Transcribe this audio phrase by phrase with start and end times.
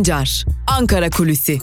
[0.00, 1.58] Sancar, Ankara Kulüsi.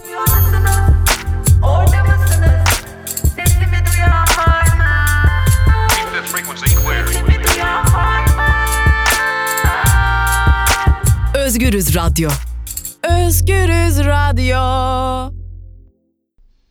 [11.35, 12.29] Özgürüz Radyo.
[13.03, 14.57] Özgürüz Radyo.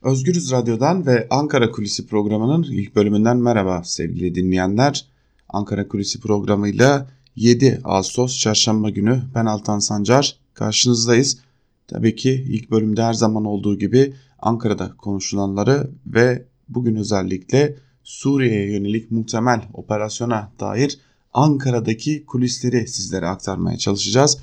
[0.03, 5.05] Özgürüz Radyo'dan ve Ankara Kulisi programının ilk bölümünden merhaba sevgili dinleyenler.
[5.49, 7.07] Ankara Kulisi programıyla
[7.37, 11.46] 7 Ağustos Çarşamba günü ben Altan Sancar karşınızdayız.
[11.89, 19.11] Tabii ki ilk bölümde her zaman olduğu gibi Ankara'da konuşulanları ve bugün özellikle Suriye'ye yönelik
[19.11, 20.99] muhtemel operasyona dair
[21.33, 24.39] Ankara'daki kulisleri sizlere aktarmaya çalışacağız.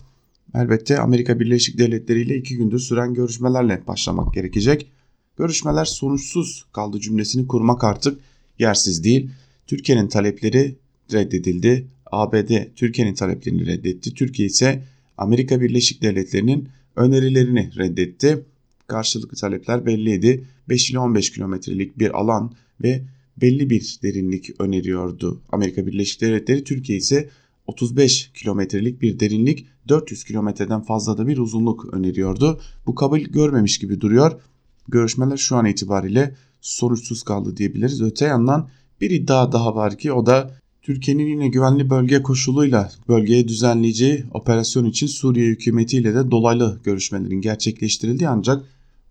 [0.55, 4.91] Elbette Amerika Birleşik Devletleri ile iki gündür süren görüşmelerle başlamak gerekecek.
[5.37, 8.19] Görüşmeler sonuçsuz kaldı cümlesini kurmak artık
[8.59, 9.29] yersiz değil.
[9.67, 10.75] Türkiye'nin talepleri
[11.13, 11.87] reddedildi.
[12.11, 14.13] ABD Türkiye'nin taleplerini reddetti.
[14.13, 14.83] Türkiye ise
[15.17, 18.45] Amerika Birleşik Devletleri'nin önerilerini reddetti.
[18.87, 20.47] Karşılıklı talepler belliydi.
[20.69, 23.03] 5 ile 15 kilometrelik bir alan ve
[23.41, 25.41] belli bir derinlik öneriyordu.
[25.51, 27.29] Amerika Birleşik Devletleri Türkiye ise
[27.67, 32.61] 35 kilometrelik bir derinlik 400 kilometreden fazla da bir uzunluk öneriyordu.
[32.85, 34.41] Bu kabul görmemiş gibi duruyor.
[34.87, 38.01] Görüşmeler şu an itibariyle sonuçsuz kaldı diyebiliriz.
[38.01, 38.69] Öte yandan
[39.01, 44.85] bir iddia daha var ki o da Türkiye'nin yine güvenli bölge koşuluyla bölgeye düzenleyeceği operasyon
[44.85, 48.65] için Suriye hükümetiyle de dolaylı görüşmelerin gerçekleştirildiği ancak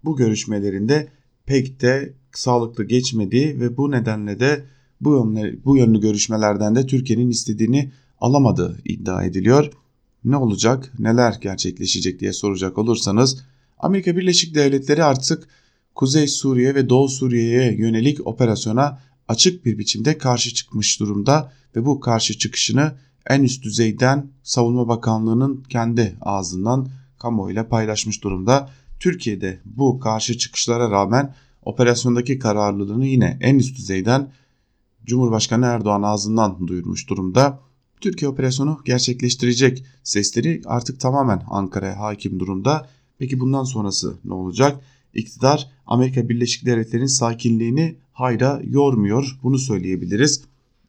[0.05, 1.09] bu görüşmelerinde
[1.47, 4.64] pek de sağlıklı geçmediği ve bu nedenle de
[5.01, 9.70] bu yönlü, bu yönlü görüşmelerden de Türkiye'nin istediğini alamadığı iddia ediliyor.
[10.25, 13.42] Ne olacak, neler gerçekleşecek diye soracak olursanız
[13.79, 15.48] Amerika Birleşik Devletleri artık
[15.95, 22.01] Kuzey Suriye ve Doğu Suriye'ye yönelik operasyona açık bir biçimde karşı çıkmış durumda ve bu
[22.01, 22.95] karşı çıkışını
[23.31, 28.70] en üst düzeyden Savunma Bakanlığı'nın kendi ağzından kamuoyuyla paylaşmış durumda.
[29.01, 34.33] Türkiye'de bu karşı çıkışlara rağmen operasyondaki kararlılığını yine en üst düzeyden
[35.07, 37.61] Cumhurbaşkanı Erdoğan ağzından duyurmuş durumda.
[38.01, 42.89] Türkiye operasyonu gerçekleştirecek sesleri artık tamamen Ankara'ya hakim durumda.
[43.18, 44.80] Peki bundan sonrası ne olacak?
[45.14, 49.39] İktidar Amerika Birleşik Devletleri'nin sakinliğini hayra yormuyor.
[49.42, 50.42] Bunu söyleyebiliriz.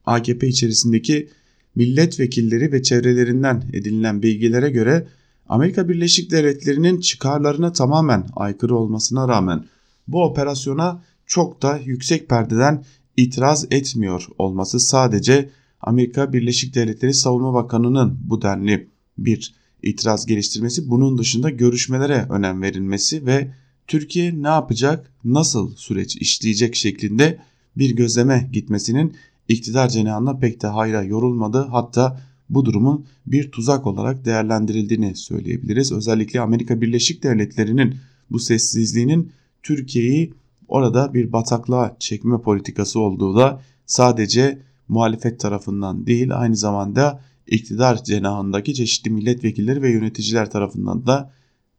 [0.05, 1.29] AKP içerisindeki
[1.75, 5.07] milletvekilleri ve çevrelerinden edinilen bilgilere göre
[5.49, 9.65] Amerika Birleşik Devletleri'nin çıkarlarına tamamen aykırı olmasına rağmen
[10.07, 12.83] bu operasyona çok da yüksek perdeden
[13.17, 15.49] itiraz etmiyor olması sadece
[15.81, 19.53] Amerika Birleşik Devletleri Savunma Bakanı'nın bu denli bir
[19.83, 23.53] itiraz geliştirmesi bunun dışında görüşmelere önem verilmesi ve
[23.87, 27.39] Türkiye ne yapacak, nasıl süreç işleyecek şeklinde
[27.77, 29.15] bir gözleme gitmesinin
[29.47, 31.67] iktidar cenahında pek de hayra yorulmadı.
[31.71, 35.91] Hatta bu durumun bir tuzak olarak değerlendirildiğini söyleyebiliriz.
[35.91, 37.95] Özellikle Amerika Birleşik Devletleri'nin
[38.31, 39.31] bu sessizliğinin
[39.63, 40.33] Türkiye'yi
[40.67, 48.73] orada bir bataklığa çekme politikası olduğu da sadece muhalefet tarafından değil aynı zamanda iktidar cenahındaki
[48.73, 51.31] çeşitli milletvekilleri ve yöneticiler tarafından da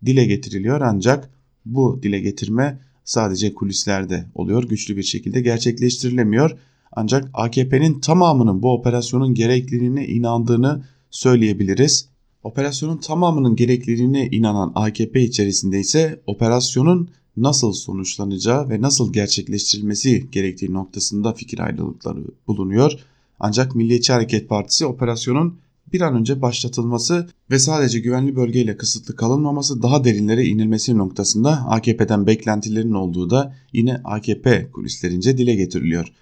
[0.07, 1.31] dile getiriliyor ancak
[1.65, 6.59] bu dile getirme sadece kulislerde oluyor güçlü bir şekilde gerçekleştirilemiyor.
[6.93, 12.09] Ancak AKP'nin tamamının bu operasyonun gerekliliğine inandığını söyleyebiliriz.
[12.43, 21.33] Operasyonun tamamının gerekliliğine inanan AKP içerisinde ise operasyonun nasıl sonuçlanacağı ve nasıl gerçekleştirilmesi gerektiği noktasında
[21.33, 22.93] fikir ayrılıkları bulunuyor.
[23.41, 25.59] Ancak Milliyetçi Hareket Partisi operasyonun
[25.95, 32.27] bir an önce başlatılması ve sadece güvenli bölgeyle kısıtlı kalınmaması daha derinlere inilmesi noktasında AKP'den
[32.27, 36.13] beklentilerin olduğu da yine AKP kulislerince dile getiriliyor.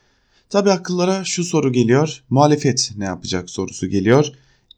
[0.50, 4.26] Tabi akıllara şu soru geliyor, muhalefet ne yapacak sorusu geliyor.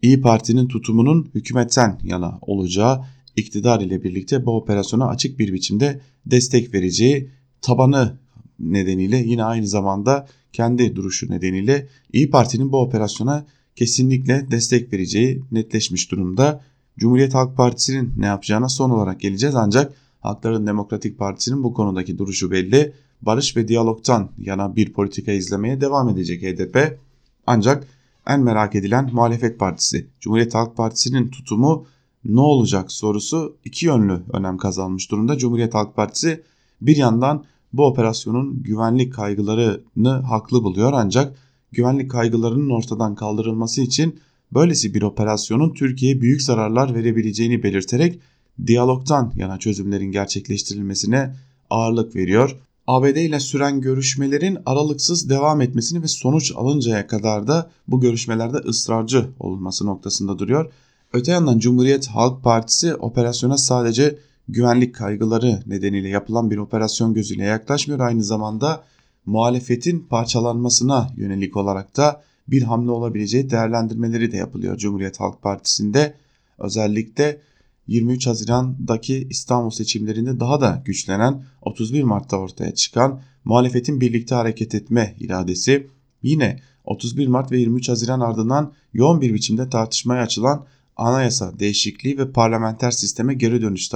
[0.02, 3.00] İyi Parti'nin tutumunun hükümetten yana olacağı,
[3.36, 7.30] iktidar ile birlikte bu operasyona açık bir biçimde destek vereceği
[7.62, 8.18] tabanı
[8.58, 16.10] nedeniyle yine aynı zamanda kendi duruşu nedeniyle İyi Parti'nin bu operasyona kesinlikle destek vereceği netleşmiş
[16.10, 16.60] durumda.
[16.98, 22.50] Cumhuriyet Halk Partisi'nin ne yapacağına son olarak geleceğiz ancak Halkların Demokratik Partisi'nin bu konudaki duruşu
[22.50, 22.92] belli.
[23.22, 26.98] Barış ve diyalogtan yana bir politika izlemeye devam edecek HDP.
[27.46, 27.86] Ancak
[28.26, 31.86] en merak edilen muhalefet partisi Cumhuriyet Halk Partisi'nin tutumu
[32.24, 35.38] ne olacak sorusu iki yönlü önem kazanmış durumda.
[35.38, 36.42] Cumhuriyet Halk Partisi
[36.80, 41.36] bir yandan bu operasyonun güvenlik kaygılarını haklı buluyor ancak
[41.74, 44.20] güvenlik kaygılarının ortadan kaldırılması için
[44.54, 48.18] böylesi bir operasyonun Türkiye'ye büyük zararlar verebileceğini belirterek
[48.66, 51.34] diyalogtan yana çözümlerin gerçekleştirilmesine
[51.70, 52.56] ağırlık veriyor.
[52.86, 59.26] ABD ile süren görüşmelerin aralıksız devam etmesini ve sonuç alıncaya kadar da bu görüşmelerde ısrarcı
[59.40, 60.72] olması noktasında duruyor.
[61.12, 64.18] Öte yandan Cumhuriyet Halk Partisi operasyona sadece
[64.48, 68.00] güvenlik kaygıları nedeniyle yapılan bir operasyon gözüyle yaklaşmıyor.
[68.00, 68.84] Aynı zamanda
[69.26, 76.14] muhalefetin parçalanmasına yönelik olarak da bir hamle olabileceği değerlendirmeleri de yapılıyor Cumhuriyet Halk Partisi'nde.
[76.58, 77.40] Özellikle
[77.86, 85.16] 23 Haziran'daki İstanbul seçimlerinde daha da güçlenen 31 Mart'ta ortaya çıkan muhalefetin birlikte hareket etme
[85.20, 85.86] iradesi
[86.22, 90.66] yine 31 Mart ve 23 Haziran ardından yoğun bir biçimde tartışmaya açılan
[90.96, 93.88] anayasa değişikliği ve parlamenter sisteme geri dönüş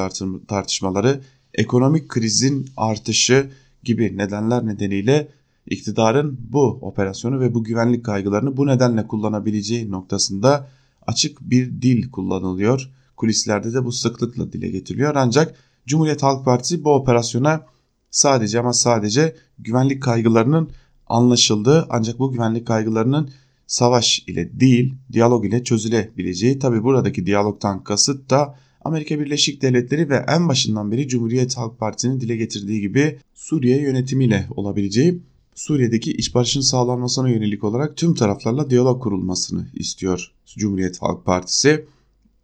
[0.49, 1.21] tartışmaları,
[1.55, 3.51] ekonomik krizin artışı
[3.89, 5.29] gibi nedenler nedeniyle
[5.67, 10.69] iktidarın bu operasyonu ve bu güvenlik kaygılarını bu nedenle kullanabileceği noktasında
[11.07, 12.91] açık bir dil kullanılıyor.
[13.17, 15.55] Kulislerde de bu sıklıkla dile getiriliyor ancak
[15.87, 17.67] Cumhuriyet Halk Partisi bu operasyona
[18.11, 20.71] sadece ama sadece güvenlik kaygılarının
[21.07, 23.31] anlaşıldığı ancak bu güvenlik kaygılarının
[23.67, 28.55] savaş ile değil diyalog ile çözülebileceği tabi buradaki diyalogtan kasıt da
[28.89, 34.47] Amerika Birleşik Devletleri ve en başından beri Cumhuriyet Halk Partisi'nin dile getirdiği gibi Suriye yönetimiyle
[34.57, 35.23] olabileceği
[35.55, 41.85] Suriye'deki iç barışın sağlanmasına yönelik olarak tüm taraflarla diyalog kurulmasını istiyor Cumhuriyet Halk Partisi.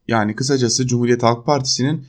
[0.08, 2.04] Yani kısacası Cumhuriyet Halk Partisi'nin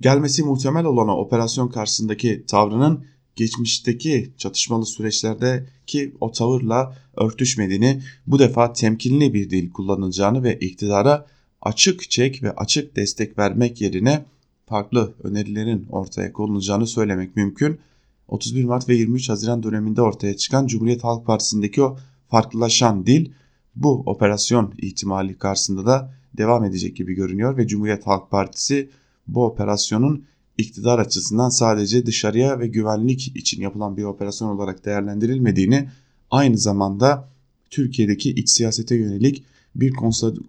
[0.00, 3.04] gelmesi muhtemel olan operasyon karşısındaki tavrının
[3.36, 11.26] geçmişteki çatışmalı süreçlerdeki o tavırla örtüşmediğini, bu defa temkinli bir dil kullanılacağını ve iktidara
[11.62, 14.24] açık çek ve açık destek vermek yerine
[14.66, 17.78] farklı önerilerin ortaya konulacağını söylemek mümkün.
[18.28, 21.98] 31 Mart ve 23 Haziran döneminde ortaya çıkan Cumhuriyet Halk Partisi'ndeki o
[22.28, 23.30] farklılaşan dil
[23.76, 28.90] bu operasyon ihtimali karşısında da devam edecek gibi görünüyor ve Cumhuriyet Halk Partisi
[29.26, 30.24] bu operasyonun
[30.58, 35.88] iktidar açısından sadece dışarıya ve güvenlik için yapılan bir operasyon olarak değerlendirilmediğini
[36.30, 37.28] aynı zamanda
[37.70, 39.92] Türkiye'deki iç siyasete yönelik bir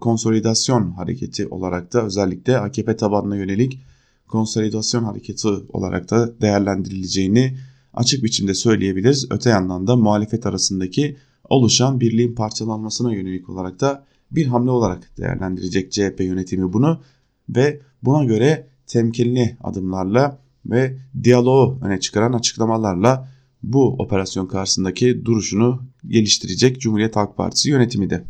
[0.00, 3.80] konsolidasyon hareketi olarak da özellikle AKP tabanına yönelik
[4.28, 7.56] konsolidasyon hareketi olarak da değerlendirileceğini
[7.94, 9.26] açık biçimde söyleyebiliriz.
[9.30, 11.16] Öte yandan da muhalefet arasındaki
[11.48, 17.00] oluşan birliğin parçalanmasına yönelik olarak da bir hamle olarak değerlendirecek CHP yönetimi bunu
[17.48, 23.28] ve buna göre temkinli adımlarla ve diyaloğu öne çıkaran açıklamalarla
[23.62, 28.24] bu operasyon karşısındaki duruşunu geliştirecek Cumhuriyet Halk Partisi yönetimi de.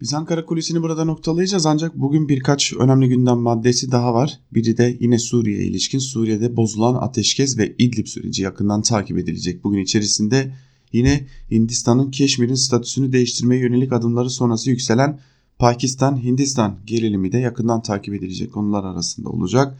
[0.00, 4.40] Biz Ankara Kulisi'ni burada noktalayacağız ancak bugün birkaç önemli gündem maddesi daha var.
[4.54, 9.64] Biri de yine Suriye'ye ilişkin Suriye'de bozulan ateşkes ve İdlib süreci yakından takip edilecek.
[9.64, 10.54] Bugün içerisinde
[10.92, 15.20] yine Hindistan'ın Keşmir'in statüsünü değiştirmeye yönelik adımları sonrası yükselen
[15.58, 19.78] Pakistan-Hindistan gerilimi de yakından takip edilecek konular arasında olacak.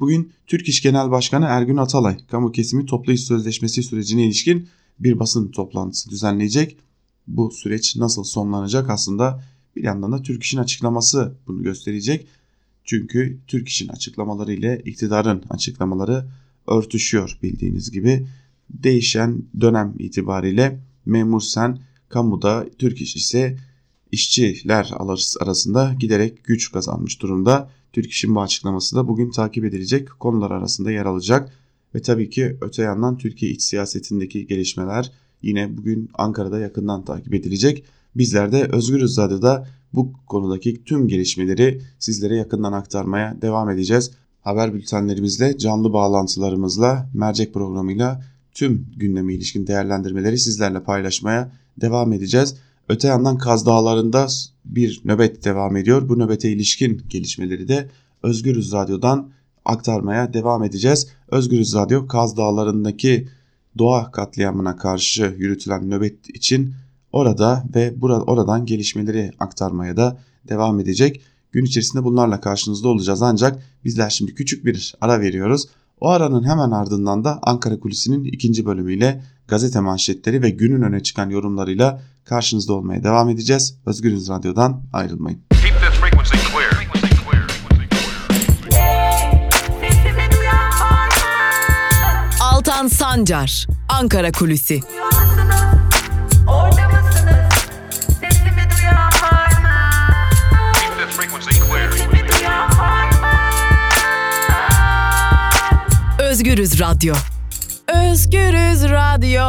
[0.00, 4.68] Bugün Türk İş Genel Başkanı Ergün Atalay, kamu kesimi toplu iş sözleşmesi sürecine ilişkin
[4.98, 6.76] bir basın toplantısı düzenleyecek.
[7.26, 9.42] Bu süreç nasıl sonlanacak aslında
[9.76, 12.26] bir yandan da Türk İş'in açıklaması bunu gösterecek.
[12.84, 16.26] Çünkü Türk İş'in açıklamaları ile iktidarın açıklamaları
[16.66, 18.26] örtüşüyor bildiğiniz gibi.
[18.70, 21.78] Değişen dönem itibariyle memur sen
[22.08, 23.56] kamuda Türk İş ise
[24.12, 24.92] işçiler
[25.40, 27.70] arasında giderek güç kazanmış durumda.
[27.92, 31.52] Türk İş'in bu açıklaması da bugün takip edilecek konular arasında yer alacak.
[31.94, 35.12] Ve tabii ki öte yandan Türkiye iç siyasetindeki gelişmeler
[35.42, 37.84] yine bugün Ankara'da yakından takip edilecek.
[38.16, 44.10] Bizler de Özgürüz Radyo'da bu konudaki tüm gelişmeleri sizlere yakından aktarmaya devam edeceğiz.
[44.40, 52.56] Haber bültenlerimizle, canlı bağlantılarımızla, mercek programıyla tüm gündeme ilişkin değerlendirmeleri sizlerle paylaşmaya devam edeceğiz.
[52.88, 54.26] Öte yandan Kaz Dağları'nda
[54.64, 56.08] bir nöbet devam ediyor.
[56.08, 57.88] Bu nöbete ilişkin gelişmeleri de
[58.22, 59.30] Özgürüz Radyo'dan
[59.64, 61.08] aktarmaya devam edeceğiz.
[61.28, 63.28] Özgürüz Radyo Kaz Dağları'ndaki
[63.78, 66.74] doğa katliamına karşı yürütülen nöbet için
[67.12, 71.22] orada ve burada oradan gelişmeleri aktarmaya da devam edecek.
[71.52, 75.66] Gün içerisinde bunlarla karşınızda olacağız ancak bizler şimdi küçük bir ara veriyoruz.
[76.00, 81.30] O aranın hemen ardından da Ankara Kulisi'nin ikinci bölümüyle gazete manşetleri ve günün öne çıkan
[81.30, 83.76] yorumlarıyla karşınızda olmaya devam edeceğiz.
[83.86, 85.40] Özgürüz Radyo'dan ayrılmayın.
[92.40, 94.80] Altan Sancar, Ankara Kulüsi.
[106.40, 107.14] Özgürüz Radyo.
[107.88, 109.42] Özgürüz Radyo.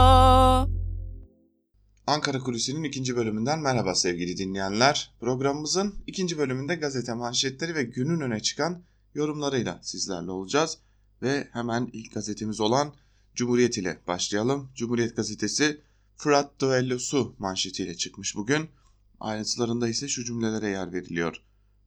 [2.07, 5.13] Ankara Kulisi'nin ikinci bölümünden merhaba sevgili dinleyenler.
[5.19, 8.83] Programımızın ikinci bölümünde gazete manşetleri ve günün öne çıkan
[9.15, 10.77] yorumlarıyla sizlerle olacağız.
[11.21, 12.93] Ve hemen ilk gazetemiz olan
[13.35, 14.71] Cumhuriyet ile başlayalım.
[14.75, 15.81] Cumhuriyet gazetesi
[16.17, 18.69] Fırat düellosu manşetiyle çıkmış bugün.
[19.19, 21.41] Ayrıntılarında ise şu cümlelere yer veriliyor.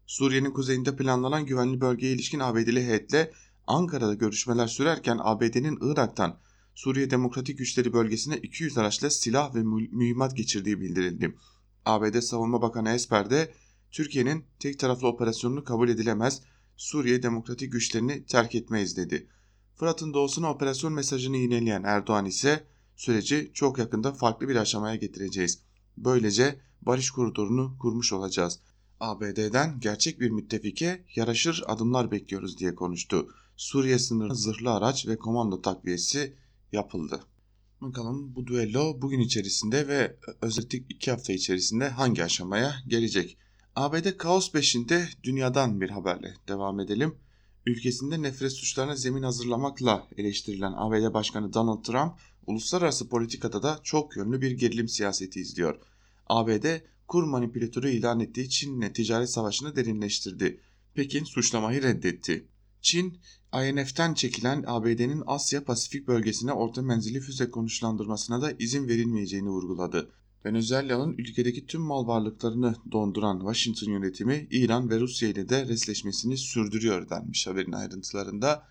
[0.06, 3.32] Suriye'nin kuzeyinde planlanan güvenli bölgeye ilişkin ABD'li heyetle
[3.66, 6.38] Ankara'da görüşmeler sürerken ABD'nin Irak'tan
[6.74, 11.36] Suriye Demokratik Güçleri bölgesine 200 araçla silah ve mühimmat geçirdiği bildirildi.
[11.84, 13.54] ABD Savunma Bakanı Esper de
[13.90, 16.42] Türkiye'nin tek taraflı operasyonunu kabul edilemez,
[16.76, 19.28] Suriye Demokratik Güçlerini terk etmeyiz dedi.
[19.76, 22.64] Fırat'ın doğusuna operasyon mesajını yineleyen Erdoğan ise
[22.96, 25.62] süreci çok yakında farklı bir aşamaya getireceğiz.
[25.96, 28.60] Böylece barış koridorunu kurmuş olacağız.
[29.00, 33.28] ABD'den gerçek bir müttefike yaraşır adımlar bekliyoruz diye konuştu.
[33.56, 36.36] Suriye sınırı zırhlı araç ve komando takviyesi
[36.72, 37.20] yapıldı.
[37.80, 43.38] Bakalım bu düello bugün içerisinde ve özellikle iki hafta içerisinde hangi aşamaya gelecek?
[43.76, 47.14] ABD kaos peşinde dünyadan bir haberle devam edelim.
[47.66, 52.12] Ülkesinde nefret suçlarına zemin hazırlamakla eleştirilen ABD Başkanı Donald Trump,
[52.46, 55.80] uluslararası politikada da çok yönlü bir gerilim siyaseti izliyor.
[56.26, 56.66] ABD
[57.08, 60.60] kur manipülatörü ilan ettiği Çin'le ticaret savaşını derinleştirdi.
[60.94, 62.48] Pekin suçlamayı reddetti.
[62.84, 63.18] Çin,
[63.54, 70.10] INF'ten çekilen ABD'nin Asya Pasifik bölgesine orta menzilli füze konuşlandırmasına da izin verilmeyeceğini vurguladı.
[70.44, 77.10] Venezuela'nın ülkedeki tüm mal varlıklarını donduran Washington yönetimi İran ve Rusya ile de resleşmesini sürdürüyor
[77.10, 78.66] denmiş haberin ayrıntılarında.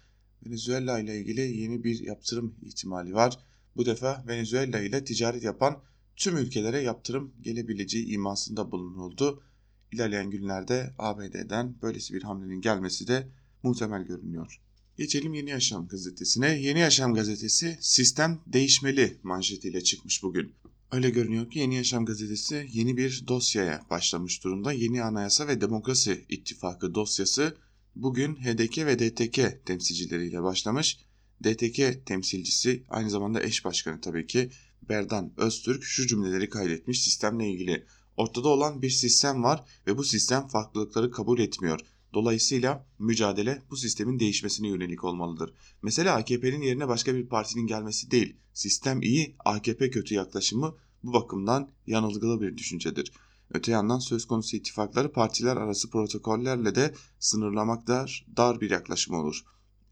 [0.46, 3.40] Venezuela ile ilgili yeni bir yaptırım ihtimali var.
[3.76, 5.82] Bu defa Venezuela ile ticaret yapan
[6.16, 9.44] tüm ülkelere yaptırım gelebileceği imasında bulunuldu.
[9.92, 13.28] İlerleyen günlerde ABD'den böylesi bir hamlenin gelmesi de
[13.64, 14.62] muhtemel görünüyor.
[14.98, 16.62] Geçelim Yeni Yaşam gazetesine.
[16.62, 20.54] Yeni Yaşam gazetesi sistem değişmeli manşetiyle çıkmış bugün.
[20.92, 24.72] Öyle görünüyor ki Yeni Yaşam gazetesi yeni bir dosyaya başlamış durumda.
[24.72, 27.58] Yeni Anayasa ve Demokrasi İttifakı dosyası
[27.96, 31.00] bugün HDK ve DTK temsilcileriyle başlamış.
[31.44, 34.50] DTK temsilcisi aynı zamanda eş başkanı tabii ki
[34.90, 37.86] Berdan Öztürk şu cümleleri kaydetmiş sistemle ilgili.
[38.18, 41.80] Ortada olan bir sistem var ve bu sistem farklılıkları kabul etmiyor.
[42.14, 45.54] Dolayısıyla mücadele bu sistemin değişmesine yönelik olmalıdır.
[45.82, 51.72] Mesela AKP'nin yerine başka bir partinin gelmesi değil, sistem iyi, AKP kötü yaklaşımı bu bakımdan
[51.88, 53.12] yanılgılı bir düşüncedir.
[53.54, 59.44] Öte yandan söz konusu ittifakları partiler arası protokollerle de sınırlamak dar, dar bir yaklaşım olur.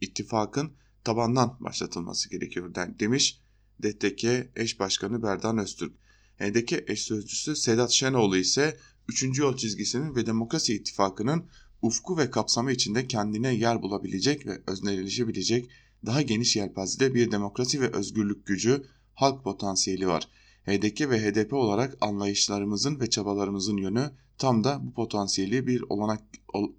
[0.01, 0.73] İttifakın
[1.03, 3.41] tabandan başlatılması gerekiyor demiş
[3.83, 4.23] DTK
[4.55, 5.93] eş başkanı Berdan Öztürk.
[6.37, 9.39] HDK eş sözcüsü Sedat Şenoğlu ise 3.
[9.39, 11.49] yol çizgisinin ve Demokrasi İttifakı'nın
[11.81, 15.69] ufku ve kapsamı içinde kendine yer bulabilecek ve özneleşebilecek
[16.05, 18.83] daha geniş yelpazede bir demokrasi ve özgürlük gücü,
[19.13, 20.27] halk potansiyeli var.
[20.65, 26.21] HDP ve HDP olarak anlayışlarımızın ve çabalarımızın yönü tam da bu potansiyeli bir olanak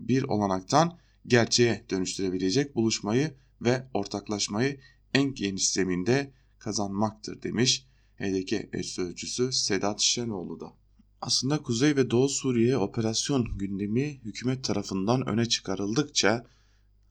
[0.00, 4.80] bir olanaktan gerçeğe dönüştürebilecek buluşmayı ve ortaklaşmayı
[5.14, 10.81] en geniş zeminde kazanmaktır demiş HDP eş sözcüsü Sedat Şenoğlu da.
[11.22, 16.46] Aslında Kuzey ve Doğu Suriye operasyon gündemi hükümet tarafından öne çıkarıldıkça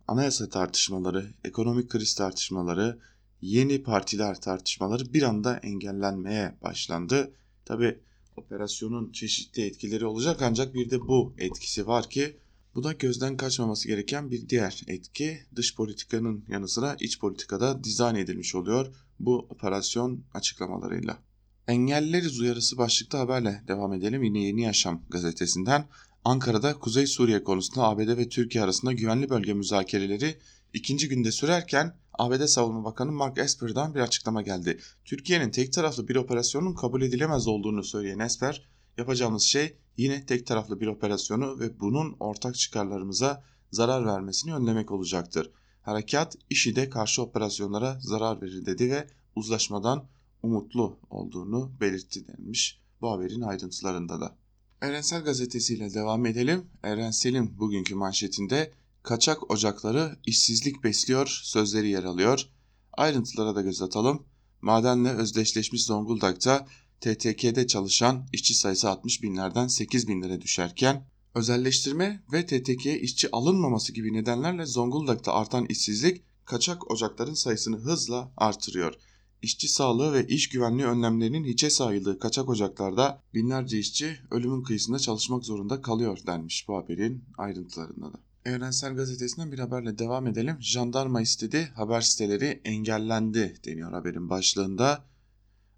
[0.07, 2.99] anayasa tartışmaları, ekonomik kriz tartışmaları,
[3.41, 7.31] yeni partiler tartışmaları bir anda engellenmeye başlandı.
[7.65, 7.99] Tabi
[8.37, 12.37] operasyonun çeşitli etkileri olacak ancak bir de bu etkisi var ki
[12.75, 15.39] bu da gözden kaçmaması gereken bir diğer etki.
[15.55, 21.30] Dış politikanın yanı sıra iç politikada dizayn edilmiş oluyor bu operasyon açıklamalarıyla.
[21.71, 24.23] Engellileriz uyarısı başlıklı haberle devam edelim.
[24.23, 25.85] Yine Yeni Yaşam gazetesinden
[26.25, 30.39] Ankara'da Kuzey Suriye konusunda ABD ve Türkiye arasında güvenli bölge müzakereleri
[30.73, 34.79] ikinci günde sürerken ABD Savunma Bakanı Mark Esper'dan bir açıklama geldi.
[35.05, 40.79] Türkiye'nin tek taraflı bir operasyonun kabul edilemez olduğunu söyleyen Esper, yapacağımız şey yine tek taraflı
[40.79, 45.51] bir operasyonu ve bunun ortak çıkarlarımıza zarar vermesini önlemek olacaktır.
[45.81, 50.07] Harekat işide karşı operasyonlara zarar verir dedi ve uzlaşmadan
[50.43, 54.37] umutlu olduğunu belirtti denmiş bu haberin ayrıntılarında da.
[54.81, 56.65] Evrensel Gazetesi devam edelim.
[56.83, 58.71] Evrensel'in bugünkü manşetinde
[59.03, 62.47] kaçak ocakları işsizlik besliyor sözleri yer alıyor.
[62.93, 64.23] Ayrıntılara da göz atalım.
[64.61, 66.67] Madenle özdeşleşmiş Zonguldak'ta
[67.01, 74.13] TTK'de çalışan işçi sayısı 60 binlerden 8 binlere düşerken özelleştirme ve TTK'ye işçi alınmaması gibi
[74.13, 78.93] nedenlerle Zonguldak'ta artan işsizlik kaçak ocakların sayısını hızla artırıyor
[79.41, 85.45] işçi sağlığı ve iş güvenliği önlemlerinin hiçe sayıldığı kaçak ocaklarda binlerce işçi ölümün kıyısında çalışmak
[85.45, 88.19] zorunda kalıyor denmiş bu haberin ayrıntılarında da.
[88.45, 90.57] Evrensel Gazetesi'nden bir haberle devam edelim.
[90.59, 95.05] Jandarma istedi, haber siteleri engellendi deniyor haberin başlığında.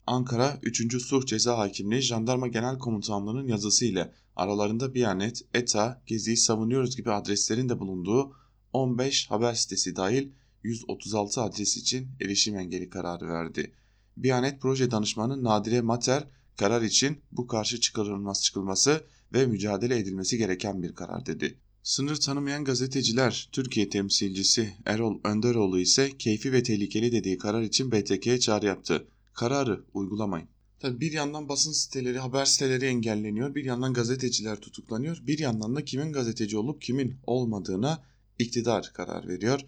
[0.07, 1.01] Ankara 3.
[1.01, 7.79] Suh Ceza Hakimliği Jandarma Genel Komutanlığı'nın yazısıyla aralarında Biyanet, ETA, Gezi'yi savunuyoruz gibi adreslerin de
[7.79, 8.35] bulunduğu
[8.73, 10.29] 15 haber sitesi dahil
[10.63, 13.73] 136 adres için erişim engeli kararı verdi.
[14.17, 16.27] Biyanet proje danışmanı Nadire Mater
[16.57, 19.03] karar için bu karşı çıkarılması çıkılması
[19.33, 21.57] ve mücadele edilmesi gereken bir karar dedi.
[21.83, 28.39] Sınır tanımayan gazeteciler Türkiye temsilcisi Erol Önderoğlu ise keyfi ve tehlikeli dediği karar için BTK'ye
[28.39, 29.07] çağrı yaptı.
[29.33, 30.47] Kararı uygulamayın.
[30.79, 35.85] Tabii bir yandan basın siteleri, haber siteleri engelleniyor, bir yandan gazeteciler tutuklanıyor, bir yandan da
[35.85, 38.03] kimin gazeteci olup kimin olmadığına
[38.39, 39.59] iktidar karar veriyor.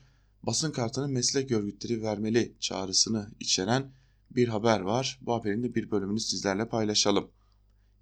[0.46, 3.92] Basın kartını meslek örgütleri vermeli çağrısını içeren
[4.32, 5.20] bir haber var.
[5.22, 7.32] Bu haberin de bir bölümünü sizlerle paylaşalım.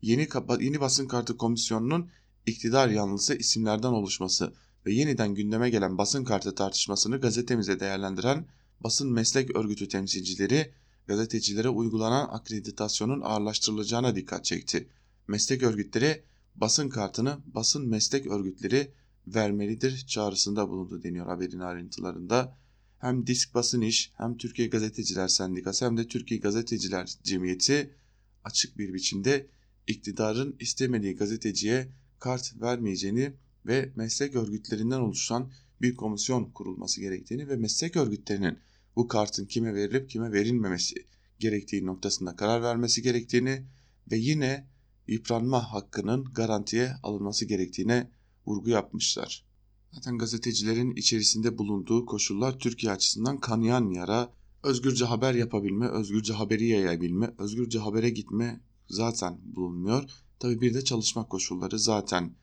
[0.01, 0.27] Yeni,
[0.59, 2.09] yeni basın kartı komisyonunun
[2.45, 4.53] iktidar yanlısı isimlerden oluşması
[4.85, 8.47] ve yeniden gündeme gelen basın kartı tartışmasını gazetemize değerlendiren
[8.79, 10.73] basın meslek örgütü temsilcileri
[11.07, 14.89] gazetecilere uygulanan akreditasyonun ağırlaştırılacağına dikkat çekti.
[15.27, 16.23] Meslek örgütleri
[16.55, 18.91] basın kartını basın meslek örgütleri
[19.27, 22.57] vermelidir çağrısında bulundu deniyor haberin ayrıntılarında.
[22.99, 27.95] Hem Disk Basın İş hem Türkiye Gazeteciler Sendikası hem de Türkiye Gazeteciler Cemiyeti
[28.43, 29.47] açık bir biçimde
[29.87, 31.87] iktidarın istemediği gazeteciye
[32.19, 33.33] kart vermeyeceğini
[33.65, 35.51] ve meslek örgütlerinden oluşan
[35.81, 38.57] bir komisyon kurulması gerektiğini ve meslek örgütlerinin
[38.95, 40.95] bu kartın kime verilip kime verilmemesi
[41.39, 43.65] gerektiği noktasında karar vermesi gerektiğini
[44.11, 44.67] ve yine
[45.07, 48.11] yıpranma hakkının garantiye alınması gerektiğine
[48.45, 49.45] vurgu yapmışlar.
[49.91, 54.33] Zaten gazetecilerin içerisinde bulunduğu koşullar Türkiye açısından kanayan yara,
[54.63, 60.03] özgürce haber yapabilme, özgürce haberi yayabilme, özgürce habere gitme zaten bulunmuyor.
[60.39, 62.35] Tabi bir de çalışma koşulları zaten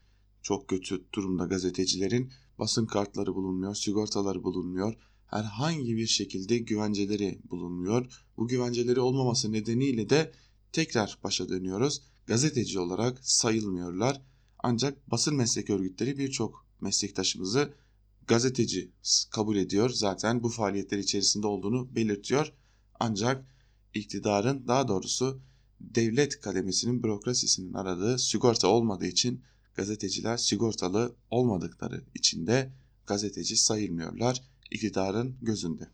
[0.42, 2.32] çok kötü durumda gazetecilerin.
[2.58, 4.94] Basın kartları bulunmuyor, sigortaları bulunmuyor.
[5.26, 8.24] Herhangi bir şekilde güvenceleri bulunmuyor.
[8.36, 10.32] Bu güvenceleri olmaması nedeniyle de
[10.72, 12.02] tekrar başa dönüyoruz.
[12.26, 14.22] Gazeteci olarak sayılmıyorlar.
[14.62, 17.74] Ancak basın meslek örgütleri birçok meslektaşımızı
[18.26, 18.92] gazeteci
[19.30, 19.90] kabul ediyor.
[19.90, 22.52] Zaten bu faaliyetler içerisinde olduğunu belirtiyor.
[23.00, 23.46] Ancak
[23.94, 25.40] iktidarın daha doğrusu
[25.80, 29.42] devlet kademesinin bürokrasisinin aradığı sigorta olmadığı için
[29.74, 32.72] gazeteciler sigortalı olmadıkları için de
[33.06, 35.88] gazeteci sayılmıyorlar iktidarın gözünde.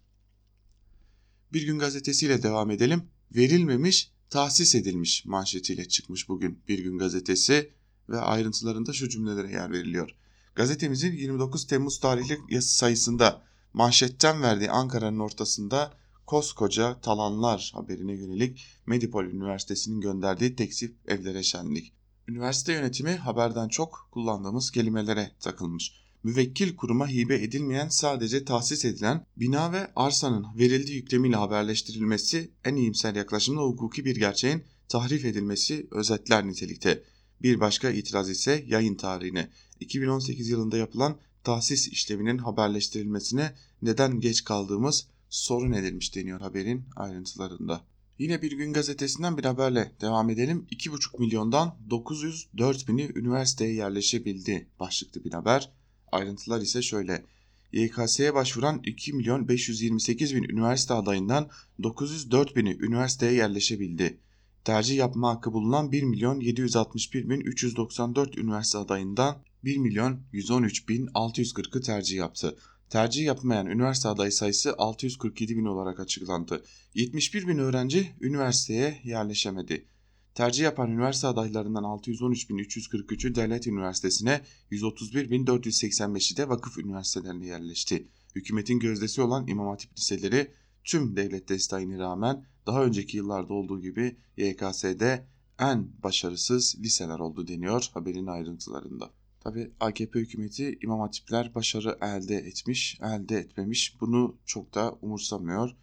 [1.53, 3.03] Bir gün gazetesiyle devam edelim.
[3.37, 7.71] Verilmemiş, tahsis edilmiş manşetiyle çıkmış bugün Bir Gün Gazetesi
[8.09, 10.11] ve ayrıntılarında şu cümlelere yer veriliyor.
[10.55, 13.43] Gazetemizin 29 Temmuz tarihli sayısında
[13.73, 15.93] manşetten verdiği Ankara'nın ortasında
[16.27, 21.93] koskoca talanlar haberine yönelik Medipol Üniversitesi'nin gönderdiği teksif evlere şenlik.
[22.29, 25.93] Üniversite yönetimi haberden çok kullandığımız kelimelere takılmış.
[26.23, 33.15] Müvekkil kuruma hibe edilmeyen sadece tahsis edilen bina ve arsanın verildiği yüklemiyle haberleştirilmesi en iyimser
[33.15, 37.03] yaklaşımla hukuki bir gerçeğin tahrif edilmesi özetler nitelikte.
[37.43, 39.51] Bir başka itiraz ise yayın tarihine.
[39.81, 47.85] 2018 yılında yapılan tahsis işleminin haberleştirilmesine neden geç kaldığımız sorun edilmiş deniyor haberin ayrıntılarında.
[48.19, 50.67] Yine bir gün gazetesinden bir haberle devam edelim.
[50.71, 55.73] 2,5 milyondan 904 bini üniversiteye yerleşebildi başlıklı bir haber.
[56.13, 57.25] Ayrıntılar ise şöyle.
[57.73, 61.51] YKS'ye başvuran 2 milyon 528 bin üniversite adayından
[61.83, 64.19] 904 bini üniversiteye yerleşebildi.
[64.67, 71.07] Tercih yapma hakkı bulunan 1 milyon 761 bin 394 üniversite adayından 1 milyon 113 bin
[71.07, 72.59] 640'ı tercih yaptı.
[72.91, 76.65] Tercih yapmayan üniversite adayı sayısı 647 bin olarak açıklandı.
[76.95, 79.87] 71 bin öğrenci üniversiteye yerleşemedi.
[80.35, 88.09] Tercih yapan üniversite adaylarından 613.343'ü devlet üniversitesine, 131.485'i de vakıf üniversitelerine yerleşti.
[88.35, 90.51] Hükümetin gözdesi olan İmam Hatip liseleri
[90.85, 95.27] tüm devlet desteğine rağmen daha önceki yıllarda olduğu gibi YKS'de
[95.59, 99.11] en başarısız liseler oldu deniyor haberin ayrıntılarında.
[99.41, 105.77] Tabi AKP hükümeti İmam Hatipler başarı elde etmiş, elde etmemiş bunu çok da umursamıyor.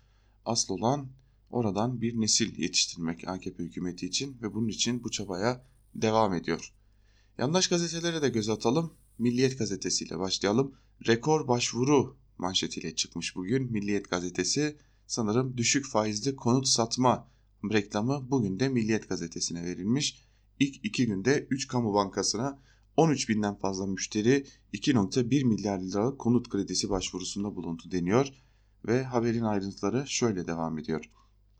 [0.45, 1.07] Asıl olan
[1.49, 5.65] oradan bir nesil yetiştirmek AKP hükümeti için ve bunun için bu çabaya
[5.95, 6.73] devam ediyor.
[7.37, 8.93] Yandaş gazetelere de göz atalım.
[9.17, 10.75] Milliyet gazetesiyle başlayalım.
[11.07, 14.77] Rekor başvuru manşetiyle çıkmış bugün Milliyet gazetesi.
[15.13, 17.27] Sanırım düşük faizli konut satma
[17.71, 20.23] reklamı bugün de Milliyet gazetesine verilmiş.
[20.59, 22.59] İlk iki günde 3 kamu bankasına
[22.97, 28.27] 13 binden fazla müşteri 2.1 milyar lira konut kredisi başvurusunda bulundu deniyor
[28.87, 31.09] ve haberin ayrıntıları şöyle devam ediyor.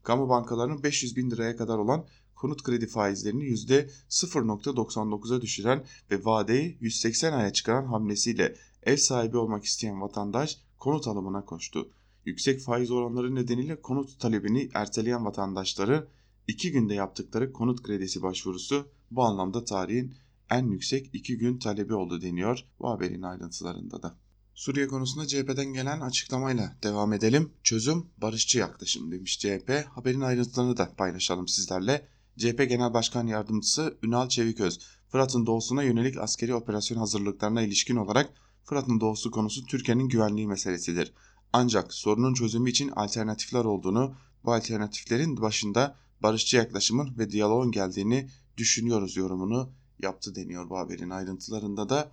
[0.04, 7.34] Kamu bankalarının 500 bin liraya kadar olan konut kredi faizlerini %0.99'a düşüren ve vadeyi 180
[7.34, 11.89] aya çıkaran hamlesiyle ev sahibi olmak isteyen vatandaş konut alımına koştu.
[12.25, 16.07] Yüksek faiz oranları nedeniyle konut talebini erteleyen vatandaşları
[16.47, 20.15] iki günde yaptıkları konut kredisi başvurusu bu anlamda tarihin
[20.49, 24.15] en yüksek iki gün talebi oldu deniyor bu haberin ayrıntılarında da.
[24.53, 27.51] Suriye konusunda CHP'den gelen açıklamayla devam edelim.
[27.63, 29.86] Çözüm barışçı yaklaşım demiş CHP.
[29.89, 32.07] Haberin ayrıntılarını da paylaşalım sizlerle.
[32.38, 38.29] CHP Genel Başkan Yardımcısı Ünal Çeviköz, Fırat'ın doğusuna yönelik askeri operasyon hazırlıklarına ilişkin olarak
[38.63, 41.13] Fırat'ın doğusu konusu Türkiye'nin güvenliği meselesidir.
[41.54, 49.18] Ancak sorunun çözümü için alternatifler olduğunu, bu alternatiflerin başında barışçı yaklaşımın ve diyaloğun geldiğini düşünüyoruz
[49.18, 52.12] yorumunu yaptı deniyor bu haberin ayrıntılarında da.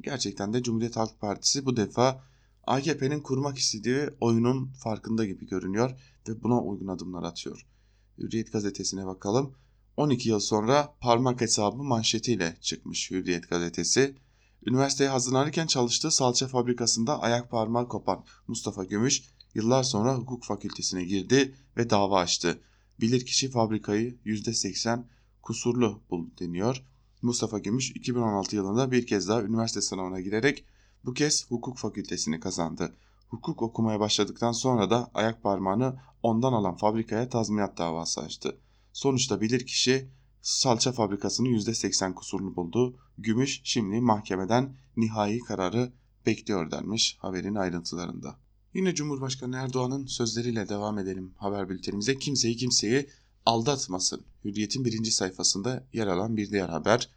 [0.00, 2.24] Gerçekten de Cumhuriyet Halk Partisi bu defa
[2.66, 5.90] AKP'nin kurmak istediği oyunun farkında gibi görünüyor
[6.28, 7.66] ve buna uygun adımlar atıyor.
[8.18, 9.54] Hürriyet gazetesine bakalım.
[9.96, 14.16] 12 yıl sonra parmak hesabı manşetiyle çıkmış Hürriyet gazetesi.
[14.66, 19.22] Üniversiteye hazırlanırken çalıştığı salça fabrikasında ayak parmağı kopan Mustafa Gümüş
[19.54, 22.60] yıllar sonra hukuk fakültesine girdi ve dava açtı.
[23.00, 25.02] Bilirkişi fabrikayı %80
[25.42, 26.82] kusurlu buldu deniyor.
[27.22, 30.64] Mustafa Gümüş 2016 yılında bir kez daha üniversite sınavına girerek
[31.04, 32.92] bu kez hukuk fakültesini kazandı.
[33.28, 38.58] Hukuk okumaya başladıktan sonra da ayak parmağını ondan alan fabrikaya tazminat davası açtı.
[38.92, 40.08] Sonuçta bilirkişi
[40.42, 42.96] salça fabrikasını %80 kusurlu buldu.
[43.18, 45.92] Gümüş şimdi mahkemeden nihai kararı
[46.26, 48.38] bekliyor denmiş haberin ayrıntılarında.
[48.74, 52.18] Yine Cumhurbaşkanı Erdoğan'ın sözleriyle devam edelim haber bültenimize.
[52.18, 53.08] Kimseyi kimseyi
[53.46, 54.24] aldatmasın.
[54.44, 57.10] Hürriyet'in birinci sayfasında yer alan bir diğer haber.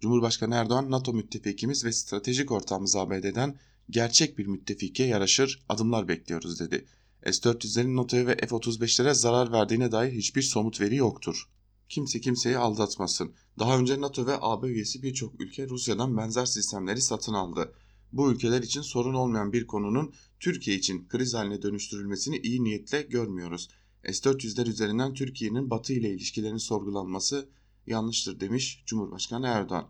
[0.00, 3.56] Cumhurbaşkanı Erdoğan NATO müttefikimiz ve stratejik ortağımız ABD'den
[3.90, 6.86] gerçek bir müttefike yaraşır adımlar bekliyoruz dedi.
[7.26, 11.48] S-400'lerin NATO'ya ve F-35'lere zarar verdiğine dair hiçbir somut veri yoktur.
[11.92, 13.32] Kimse kimseyi aldatmasın.
[13.58, 17.72] Daha önce NATO ve AB üyesi birçok ülke Rusya'dan benzer sistemleri satın aldı.
[18.12, 23.68] Bu ülkeler için sorun olmayan bir konunun Türkiye için kriz haline dönüştürülmesini iyi niyetle görmüyoruz.
[24.04, 27.48] S-400'ler üzerinden Türkiye'nin Batı ile ilişkilerinin sorgulanması
[27.86, 29.88] yanlıştır demiş Cumhurbaşkanı Erdoğan.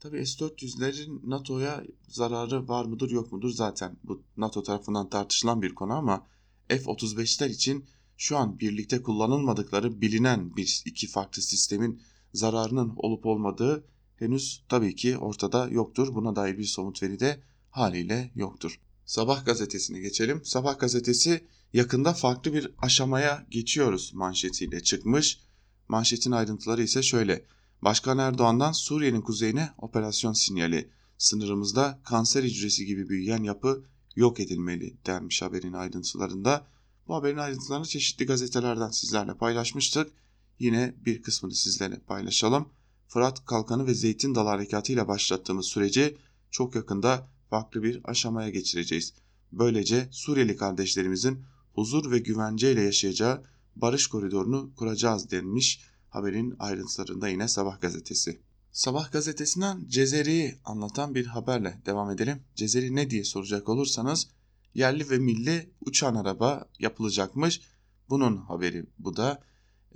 [0.00, 5.92] Tabi S-400'lerin NATO'ya zararı var mıdır yok mudur zaten bu NATO tarafından tartışılan bir konu
[5.92, 6.26] ama
[6.68, 7.84] F-35'ler için
[8.18, 12.02] şu an birlikte kullanılmadıkları bilinen bir iki farklı sistemin
[12.32, 13.84] zararının olup olmadığı
[14.16, 16.14] henüz tabii ki ortada yoktur.
[16.14, 18.80] Buna dair bir somut veri de haliyle yoktur.
[19.06, 20.44] Sabah gazetesine geçelim.
[20.44, 25.40] Sabah gazetesi yakında farklı bir aşamaya geçiyoruz manşetiyle çıkmış.
[25.88, 27.44] Manşetin ayrıntıları ise şöyle.
[27.82, 30.90] Başkan Erdoğan'dan Suriye'nin kuzeyine operasyon sinyali.
[31.18, 33.84] Sınırımızda kanser hücresi gibi büyüyen yapı
[34.16, 36.66] yok edilmeli denmiş haberin ayrıntılarında.
[37.08, 40.12] Bu haberin ayrıntılarını çeşitli gazetelerden sizlerle paylaşmıştık.
[40.58, 42.68] Yine bir kısmını sizlerle paylaşalım.
[43.08, 46.16] Fırat Kalkanı ve Zeytin Dalı Harekatı ile başlattığımız süreci
[46.50, 49.12] çok yakında farklı bir aşamaya geçireceğiz.
[49.52, 51.44] Böylece Suriyeli kardeşlerimizin
[51.74, 53.44] huzur ve güvenceyle yaşayacağı
[53.76, 58.40] barış koridorunu kuracağız denmiş haberin ayrıntılarında yine Sabah gazetesi.
[58.72, 62.42] Sabah gazetesinden Cezeri'yi anlatan bir haberle devam edelim.
[62.54, 64.28] Cezeri ne diye soracak olursanız
[64.74, 67.60] yerli ve milli uçan araba yapılacakmış.
[68.08, 69.42] Bunun haberi bu da.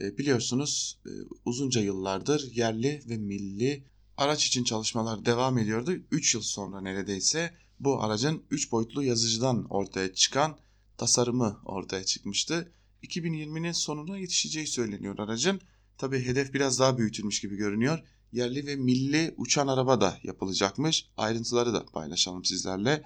[0.01, 1.11] E, biliyorsunuz e,
[1.45, 3.85] uzunca yıllardır yerli ve milli
[4.17, 5.93] araç için çalışmalar devam ediyordu.
[6.11, 10.59] 3 yıl sonra neredeyse bu aracın 3 boyutlu yazıcıdan ortaya çıkan
[10.97, 12.73] tasarımı ortaya çıkmıştı.
[13.03, 15.61] 2020'nin sonuna yetişeceği söyleniyor aracın.
[15.99, 17.99] Tabi hedef biraz daha büyütülmüş gibi görünüyor.
[18.33, 21.07] Yerli ve milli uçan araba da yapılacakmış.
[21.17, 23.03] Ayrıntıları da paylaşalım sizlerle.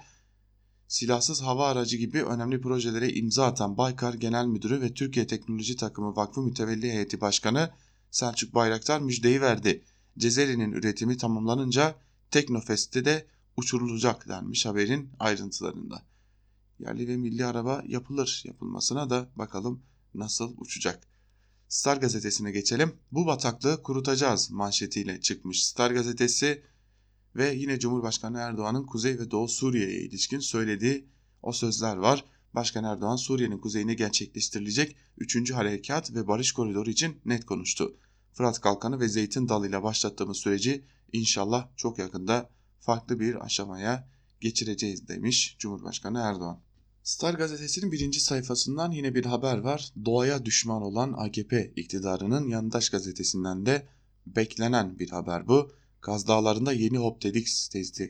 [0.87, 6.15] Silahsız hava aracı gibi önemli projelere imza atan Baykar Genel Müdürü ve Türkiye Teknoloji Takımı
[6.15, 7.71] Vakfı Mütevelli Heyeti Başkanı
[8.11, 9.83] Selçuk Bayraktar müjdeyi verdi.
[10.17, 11.95] Cezeri'nin üretimi tamamlanınca
[12.31, 16.03] Teknofest'te de uçurulacak denmiş haberin ayrıntılarında.
[16.79, 21.07] Yerli ve milli araba yapılır yapılmasına da bakalım nasıl uçacak.
[21.67, 22.93] Star gazetesine geçelim.
[23.11, 26.63] Bu bataklığı kurutacağız manşetiyle çıkmış Star gazetesi
[27.37, 31.05] ve yine Cumhurbaşkanı Erdoğan'ın Kuzey ve Doğu Suriye'ye ilişkin söylediği
[31.43, 32.25] o sözler var.
[32.55, 35.51] Başkan Erdoğan Suriye'nin kuzeyine gerçekleştirilecek 3.
[35.51, 37.97] harekat ve barış koridoru için net konuştu.
[38.33, 44.09] Fırat Kalkanı ve Zeytin Dalı ile başlattığımız süreci inşallah çok yakında farklı bir aşamaya
[44.41, 46.59] geçireceğiz demiş Cumhurbaşkanı Erdoğan.
[47.03, 49.91] Star gazetesinin birinci sayfasından yine bir haber var.
[50.05, 53.87] Doğaya düşman olan AKP iktidarının yandaş gazetesinden de
[54.25, 55.71] beklenen bir haber bu.
[56.01, 57.47] Kaz Dağları'nda yeni Hop Dedik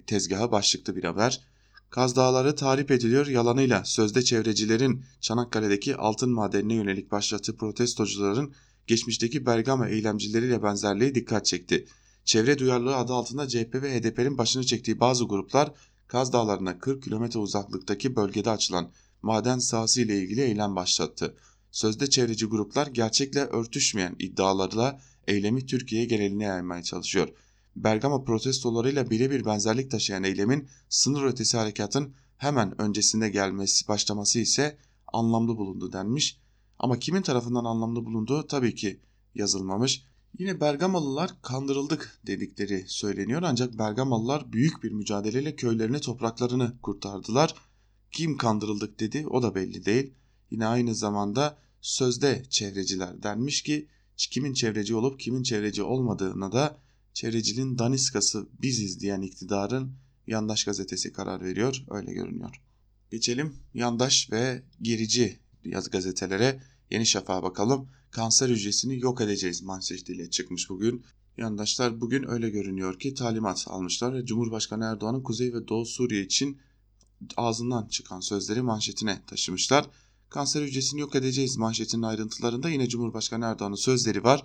[0.08, 1.42] tezgahı başlıklı bir haber.
[1.90, 8.54] Kaz Dağları tarif ediliyor yalanıyla sözde çevrecilerin Çanakkale'deki altın madenine yönelik başlattığı protestocuların
[8.88, 11.88] geçmişteki Bergama eylemcileriyle benzerliği dikkat çekti.
[12.26, 15.72] Çevre duyarlılığı adı altında CHP ve HDP'nin başını çektiği bazı gruplar
[16.08, 21.36] Kaz Dağları'na 40 kilometre uzaklıktaki bölgede açılan maden sahası ile ilgili eylem başlattı.
[21.72, 27.30] Sözde çevreci gruplar gerçekle örtüşmeyen iddialarla eylemi Türkiye geneline yaymaya çalışıyor.
[27.84, 35.58] Bergama protestolarıyla birebir benzerlik taşıyan eylemin sınır ötesi harekatın hemen öncesinde gelmesi başlaması ise anlamlı
[35.58, 36.40] bulundu denmiş.
[36.80, 39.00] Ama kimin tarafından anlamlı bulunduğu tabii ki
[39.36, 40.04] yazılmamış.
[40.40, 47.56] Yine Bergamalılar kandırıldık dedikleri söyleniyor ancak Bergamalılar büyük bir mücadeleyle köylerini topraklarını kurtardılar.
[48.12, 50.14] Kim kandırıldık dedi o da belli değil.
[50.52, 53.88] Yine aynı zamanda sözde çevreciler denmiş ki
[54.18, 56.78] kimin çevreci olup kimin çevreci olmadığına da
[57.14, 59.94] çevrecinin daniskası biziz diyen iktidarın
[60.28, 62.62] yandaş gazetesi karar veriyor öyle görünüyor.
[63.12, 67.90] Geçelim yandaş ve gerici yaz gazetelere Yeni Şafak'a bakalım.
[68.12, 71.06] Kanser hücresini yok edeceğiz manşetiyle çıkmış bugün.
[71.38, 76.58] Yandaşlar bugün öyle görünüyor ki talimat almışlar ve Cumhurbaşkanı Erdoğan'ın Kuzey ve Doğu Suriye için
[77.38, 79.86] ağzından çıkan sözleri manşetine taşımışlar.
[80.30, 84.44] Kanser hücresini yok edeceğiz manşetinin ayrıntılarında yine Cumhurbaşkanı Erdoğan'ın sözleri var.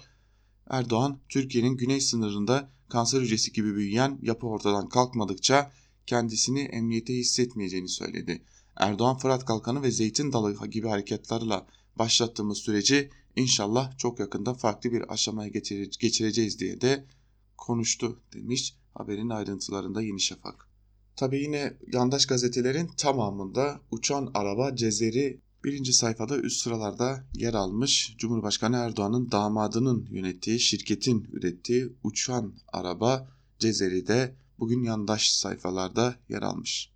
[0.71, 5.73] Erdoğan, Türkiye'nin güney sınırında kanser hücresi gibi büyüyen yapı ortadan kalkmadıkça
[6.07, 8.43] kendisini emniyete hissetmeyeceğini söyledi.
[8.77, 11.65] Erdoğan Fırat Kalkanı ve Zeytin Dalı gibi hareketlerle
[11.97, 15.49] başlattığımız süreci inşallah çok yakında farklı bir aşamaya
[16.01, 17.05] geçireceğiz diye de
[17.57, 20.69] konuştu demiş haberin ayrıntılarında Yeni Şafak.
[21.17, 28.15] Tabi yine yandaş gazetelerin tamamında uçan araba Cezeri birinci sayfada üst sıralarda yer almış.
[28.19, 36.91] Cumhurbaşkanı Erdoğan'ın damadının yönettiği şirketin ürettiği uçan araba Cezeri'de bugün yandaş sayfalarda yer almış.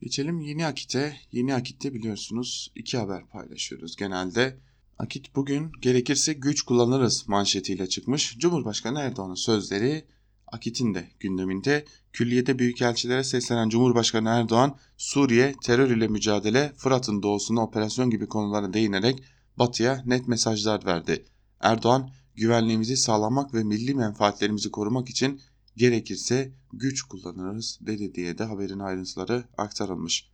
[0.00, 1.16] Geçelim Yeni Akit'e.
[1.32, 4.60] Yeni Akit'te biliyorsunuz iki haber paylaşıyoruz genelde.
[4.98, 8.38] Akit bugün gerekirse güç kullanırız manşetiyle çıkmış.
[8.38, 10.04] Cumhurbaşkanı Erdoğan'ın sözleri
[10.52, 11.84] Akit'in de gündeminde.
[12.12, 19.22] Külliyede büyükelçilere seslenen Cumhurbaşkanı Erdoğan, Suriye, terör ile mücadele, Fırat'ın doğusuna operasyon gibi konulara değinerek
[19.58, 21.24] Batı'ya net mesajlar verdi.
[21.60, 25.40] Erdoğan, güvenliğimizi sağlamak ve milli menfaatlerimizi korumak için
[25.76, 30.30] gerekirse güç kullanırız dedi diye de haberin ayrıntıları aktarılmış.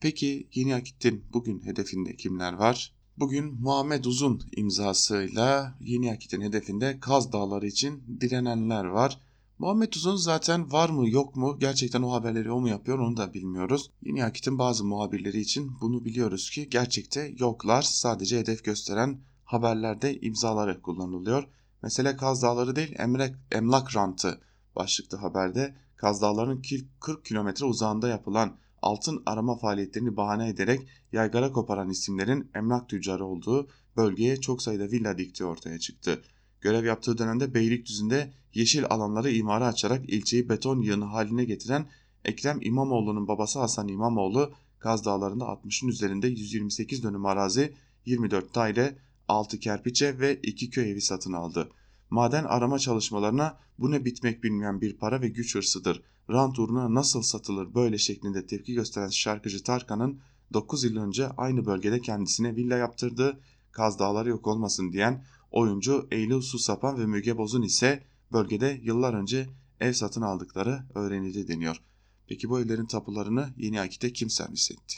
[0.00, 2.92] Peki Yeni Akit'in bugün hedefinde kimler var?
[3.16, 9.20] Bugün Muhammed Uzun imzasıyla Yeni Akit'in hedefinde Kaz Dağları için direnenler var.
[9.60, 13.34] Muhammed Uzun zaten var mı yok mu gerçekten o haberleri o mu yapıyor onu da
[13.34, 13.90] bilmiyoruz.
[14.02, 20.82] Yeni Akit'in bazı muhabirleri için bunu biliyoruz ki gerçekte yoklar sadece hedef gösteren haberlerde imzaları
[20.82, 21.48] kullanılıyor.
[21.82, 24.40] Mesele Kaz Dağları değil emlak, emlak rantı
[24.76, 26.62] başlıklı haberde Kaz Dağları'nın
[27.00, 33.68] 40 kilometre uzağında yapılan altın arama faaliyetlerini bahane ederek yaygara koparan isimlerin emlak tüccarı olduğu
[33.96, 36.22] bölgeye çok sayıda villa diktiği ortaya çıktı.
[36.60, 41.86] Görev yaptığı dönemde Beylikdüzü'nde yeşil alanları imara açarak ilçeyi beton yığını haline getiren
[42.24, 47.74] Ekrem İmamoğlu'nun babası Hasan İmamoğlu Kaz Dağları'nda 60'ın üzerinde 128 dönüm arazi,
[48.06, 48.96] 24 daire,
[49.28, 51.68] 6 kerpiçe ve 2 köy evi satın aldı.
[52.10, 56.02] Maden arama çalışmalarına bu ne bitmek bilmeyen bir para ve güç hırsıdır.
[56.30, 60.20] Rant uğruna nasıl satılır böyle şeklinde tepki gösteren şarkıcı Tarkan'ın
[60.52, 63.40] 9 yıl önce aynı bölgede kendisine villa yaptırdığı,
[63.72, 69.48] Kaz Dağları yok olmasın diyen oyuncu Eylül Susapan ve Müge Boz'un ise bölgede yıllar önce
[69.80, 71.82] ev satın aldıkları öğrenildi deniyor.
[72.26, 74.96] Peki bu evlerin tapularını Yeni Akit'e kim servis etti?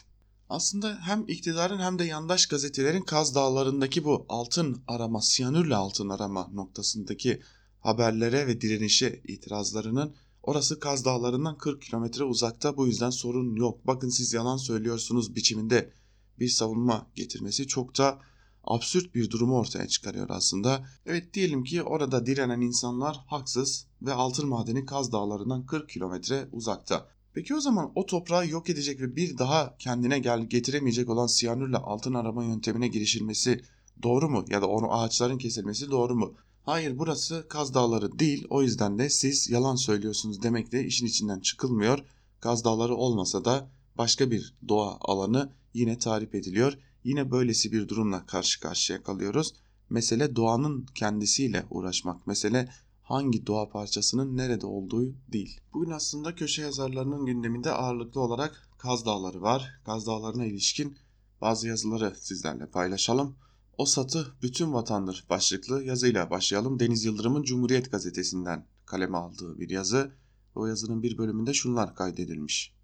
[0.48, 6.48] Aslında hem iktidarın hem de yandaş gazetelerin Kaz Dağları'ndaki bu altın arama, siyanürle altın arama
[6.52, 7.40] noktasındaki
[7.80, 13.86] haberlere ve direnişe itirazlarının orası Kaz Dağları'ndan 40 kilometre uzakta bu yüzden sorun yok.
[13.86, 15.92] Bakın siz yalan söylüyorsunuz biçiminde
[16.38, 18.18] bir savunma getirmesi çok da
[18.64, 20.86] absürt bir durumu ortaya çıkarıyor aslında.
[21.06, 27.08] Evet diyelim ki orada direnen insanlar haksız ve altın madeni Kaz Dağları'ndan 40 kilometre uzakta.
[27.34, 31.76] Peki o zaman o toprağı yok edecek ve bir daha kendine gel getiremeyecek olan siyanürle
[31.76, 33.60] altın arama yöntemine girişilmesi
[34.02, 34.44] doğru mu?
[34.48, 36.34] Ya da onu ağaçların kesilmesi doğru mu?
[36.62, 41.40] Hayır burası Kaz Dağları değil o yüzden de siz yalan söylüyorsunuz demek de işin içinden
[41.40, 41.98] çıkılmıyor.
[42.40, 46.78] Kaz Dağları olmasa da başka bir doğa alanı yine tarif ediliyor.
[47.04, 49.54] Yine böylesi bir durumla karşı karşıya kalıyoruz.
[49.90, 52.26] Mesele doğanın kendisiyle uğraşmak.
[52.26, 52.68] Mesele
[53.02, 55.60] hangi doğa parçasının nerede olduğu değil.
[55.72, 59.80] Bugün aslında köşe yazarlarının gündeminde ağırlıklı olarak Kaz Dağları var.
[59.84, 60.96] Kaz Dağları'na ilişkin
[61.40, 63.36] bazı yazıları sizlerle paylaşalım.
[63.78, 66.80] O satı bütün vatandır başlıklı yazıyla başlayalım.
[66.80, 70.12] Deniz Yıldırım'ın Cumhuriyet gazetesinden kaleme aldığı bir yazı.
[70.54, 72.74] O yazının bir bölümünde şunlar kaydedilmiş.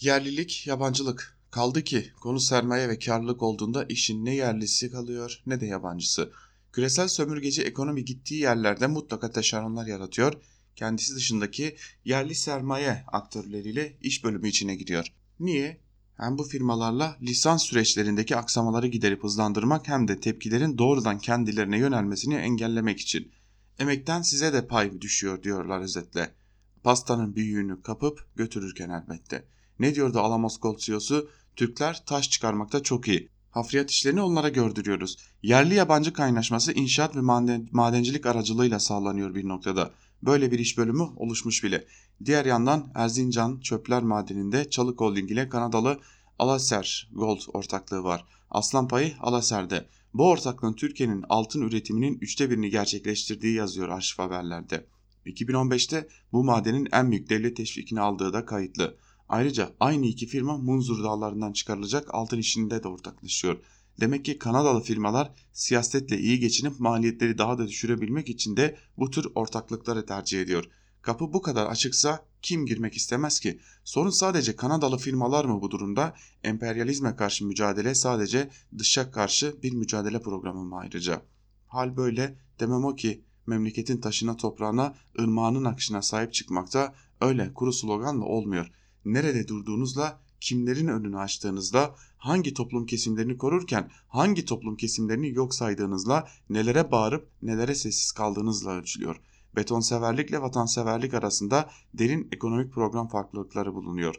[0.00, 1.35] Yerlilik, yabancılık.
[1.56, 6.32] Kaldı ki konu sermaye ve karlılık olduğunda işin ne yerlisi kalıyor ne de yabancısı.
[6.72, 10.32] Küresel sömürgeci ekonomi gittiği yerlerde mutlaka taşeronlar yaratıyor.
[10.74, 15.06] Kendisi dışındaki yerli sermaye aktörleriyle iş bölümü içine giriyor.
[15.40, 15.80] Niye?
[16.16, 23.00] Hem bu firmalarla lisans süreçlerindeki aksamaları giderip hızlandırmak hem de tepkilerin doğrudan kendilerine yönelmesini engellemek
[23.00, 23.32] için.
[23.78, 26.34] Emekten size de pay düşüyor diyorlar özetle.
[26.82, 29.44] Pastanın büyüğünü kapıp götürürken elbette.
[29.78, 31.30] Ne diyordu Alamos Gold CEO'su?
[31.56, 33.28] Türkler taş çıkarmakta çok iyi.
[33.50, 35.16] Hafriyat işlerini onlara gördürüyoruz.
[35.42, 39.90] Yerli yabancı kaynaşması inşaat ve maden, madencilik aracılığıyla sağlanıyor bir noktada.
[40.22, 41.86] Böyle bir iş bölümü oluşmuş bile.
[42.24, 46.00] Diğer yandan Erzincan Çöpler Madeni'nde Çalık Holding ile Kanadalı
[46.38, 48.24] Alaser Gold ortaklığı var.
[48.50, 49.86] Aslan payı Alaser'de.
[50.14, 54.86] Bu ortaklığın Türkiye'nin altın üretiminin üçte birini gerçekleştirdiği yazıyor arşiv haberlerde.
[55.26, 58.96] 2015'te bu madenin en büyük devlet teşvikini aldığı da kayıtlı.
[59.28, 63.58] Ayrıca aynı iki firma Munzur dağlarından çıkarılacak altın işinde de ortaklaşıyor.
[64.00, 69.26] Demek ki Kanadalı firmalar siyasetle iyi geçinip maliyetleri daha da düşürebilmek için de bu tür
[69.34, 70.64] ortaklıkları tercih ediyor.
[71.02, 73.60] Kapı bu kadar açıksa kim girmek istemez ki?
[73.84, 76.14] Sorun sadece Kanadalı firmalar mı bu durumda?
[76.44, 81.22] Emperyalizme karşı mücadele sadece dışa karşı bir mücadele programı mı ayrıca?
[81.66, 88.24] Hal böyle demem o ki memleketin taşına toprağına ırmağının akışına sahip çıkmakta öyle kuru sloganla
[88.24, 88.70] olmuyor.
[89.06, 96.90] Nerede durduğunuzla kimlerin önünü açtığınızla, hangi toplum kesimlerini korurken hangi toplum kesimlerini yok saydığınızla, nelere
[96.90, 99.20] bağırıp nelere sessiz kaldığınızla ölçülüyor.
[99.56, 104.16] Betonseverlikle vatanseverlik arasında derin ekonomik program farklılıkları bulunuyor.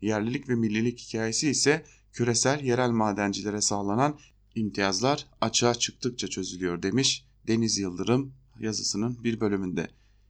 [0.00, 4.18] Yerlilik ve millilik hikayesi ise küresel yerel madencilere sağlanan
[4.54, 9.88] imtiyazlar açığa çıktıkça çözülüyor demiş Deniz Yıldırım yazısının bir bölümünde.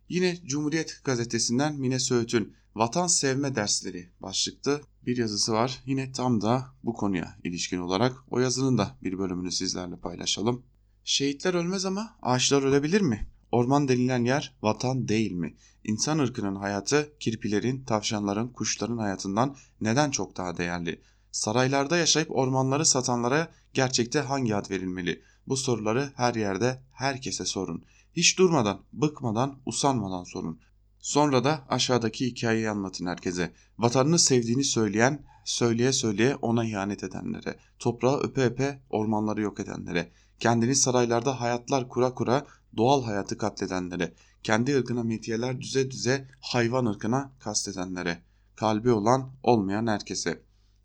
[0.08, 5.82] Yine Cumhuriyet gazetesinden Mine Söğüt'ün Vatan Sevme Dersleri başlıklı bir yazısı var.
[5.86, 10.62] Yine tam da bu konuya ilişkin olarak o yazının da bir bölümünü sizlerle paylaşalım.
[11.04, 13.28] Şehitler ölmez ama ağaçlar ölebilir mi?
[13.52, 15.56] Orman denilen yer vatan değil mi?
[15.84, 21.00] İnsan ırkının hayatı kirpilerin, tavşanların, kuşların hayatından neden çok daha değerli?
[21.32, 25.22] Saraylarda yaşayıp ormanları satanlara gerçekte hangi ad verilmeli?
[25.46, 27.84] Bu soruları her yerde herkese sorun.
[28.16, 30.60] Hiç durmadan, bıkmadan, usanmadan sorun.
[31.06, 33.52] Sonra da aşağıdaki hikayeyi anlatın herkese.
[33.78, 40.74] Vatanını sevdiğini söyleyen, söyleye söyleye ona ihanet edenlere, toprağı öpe öpe ormanları yok edenlere, kendini
[40.74, 48.22] saraylarda hayatlar kura kura doğal hayatı katledenlere, kendi ırkına metiyeler düze düze hayvan ırkına kastedenlere,
[48.56, 50.42] kalbi olan olmayan herkese.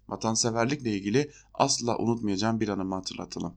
[0.07, 3.55] Vatanseverlikle ilgili asla unutmayacağım bir anımı hatırlatalım.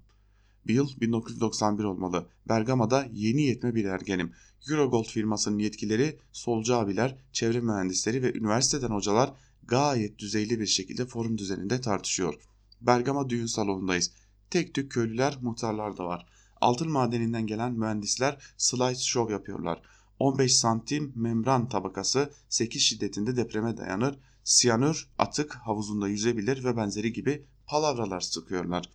[0.66, 2.26] Bir yıl 1991 olmalı.
[2.48, 4.32] Bergama'da yeni yetme bir ergenim.
[4.70, 11.38] Eurogold firmasının yetkileri, solcu abiler, çevre mühendisleri ve üniversiteden hocalar gayet düzeyli bir şekilde forum
[11.38, 12.34] düzeninde tartışıyor.
[12.80, 14.12] Bergama düğün salonundayız.
[14.50, 16.26] Tek tük köylüler, muhtarlar da var.
[16.60, 19.82] Altın madeninden gelen mühendisler slide show yapıyorlar.
[20.18, 24.18] 15 santim membran tabakası 8 şiddetinde depreme dayanır.
[24.44, 28.90] Siyanür atık havuzunda yüzebilir ve benzeri gibi palavralar sıkıyorlar.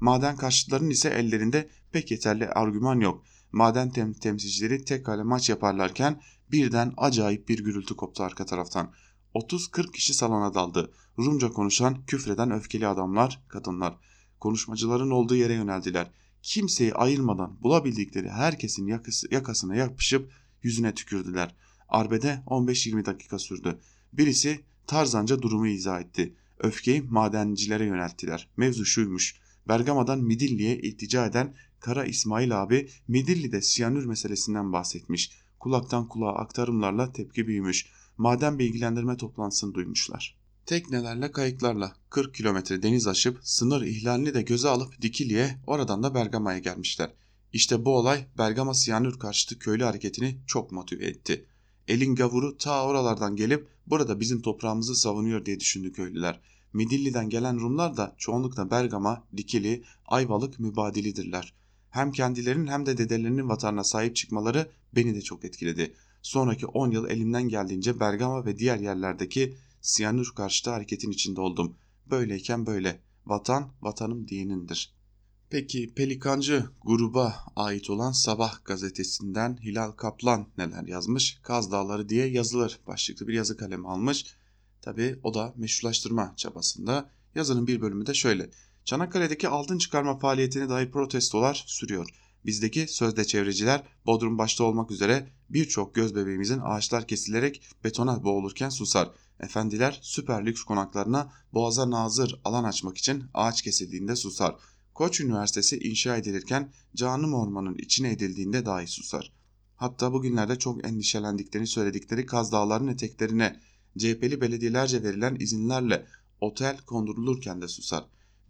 [0.00, 3.24] Maden karşıtlarının ise ellerinde pek yeterli argüman yok.
[3.54, 8.92] Maden tem temsilcileri tek kale maç yaparlarken birden acayip bir gürültü koptu arka taraftan.
[9.34, 10.92] 30-40 kişi salona daldı.
[11.18, 13.98] Rumca konuşan, küfreden öfkeli adamlar, kadınlar.
[14.40, 16.10] Konuşmacıların olduğu yere yöneldiler.
[16.42, 21.54] Kimseyi ayırmadan bulabildikleri herkesin yakası, yakasına yapışıp yüzüne tükürdüler.
[21.88, 23.80] Arbede 15-20 dakika sürdü.
[24.12, 26.34] Birisi tarzanca durumu izah etti.
[26.58, 28.48] Öfkeyi madencilere yönelttiler.
[28.56, 29.36] Mevzu şuymuş.
[29.68, 35.30] Bergama'dan Midilli'ye iltica eden Kara İsmail abi Midilli'de siyanür meselesinden bahsetmiş.
[35.60, 37.86] Kulaktan kulağa aktarımlarla tepki büyümüş.
[38.16, 40.36] Maden bilgilendirme toplantısını duymuşlar.
[40.66, 46.58] Teknelerle kayıklarla 40 kilometre deniz aşıp sınır ihlalini de göze alıp Dikili'ye oradan da Bergama'ya
[46.58, 47.10] gelmişler.
[47.52, 51.46] İşte bu olay Bergama Siyanür karşıtı köylü hareketini çok motive etti.
[51.88, 56.40] Elin gavuru ta oralardan gelip burada bizim toprağımızı savunuyor diye düşündü köylüler.
[56.72, 61.54] Midilli'den gelen Rumlar da çoğunlukla Bergama, Dikili, Ayvalık mübadilidirler.
[61.94, 65.94] Hem kendilerinin hem de dedelerinin vatanına sahip çıkmaları beni de çok etkiledi.
[66.22, 71.76] Sonraki 10 yıl elimden geldiğince Bergama ve diğer yerlerdeki Siyanür karşıtı hareketin içinde oldum.
[72.10, 73.00] Böyleyken böyle.
[73.26, 74.94] Vatan, vatanım diyenindir.
[75.50, 81.38] Peki Pelikancı gruba ait olan Sabah gazetesinden Hilal Kaplan neler yazmış?
[81.42, 84.26] Kaz Dağları diye yazılır başlıklı bir yazı kalemi almış.
[84.82, 87.10] Tabi o da meşrulaştırma çabasında.
[87.34, 88.50] Yazının bir bölümü de şöyle.
[88.84, 92.08] Çanakkale'deki altın çıkarma faaliyetine dair protestolar sürüyor.
[92.46, 99.10] Bizdeki sözde çevreciler Bodrum başta olmak üzere birçok göz bebeğimizin ağaçlar kesilerek betona boğulurken susar.
[99.40, 104.56] Efendiler süper lüks konaklarına boğaza nazır alan açmak için ağaç kesildiğinde susar.
[104.94, 109.32] Koç Üniversitesi inşa edilirken canım ormanın içine edildiğinde dahi susar.
[109.76, 113.60] Hatta bugünlerde çok endişelendiklerini söyledikleri Kaz Dağları'nın eteklerine
[113.98, 116.06] CHP'li belediyelerce verilen izinlerle
[116.40, 118.04] otel kondurulurken de susar.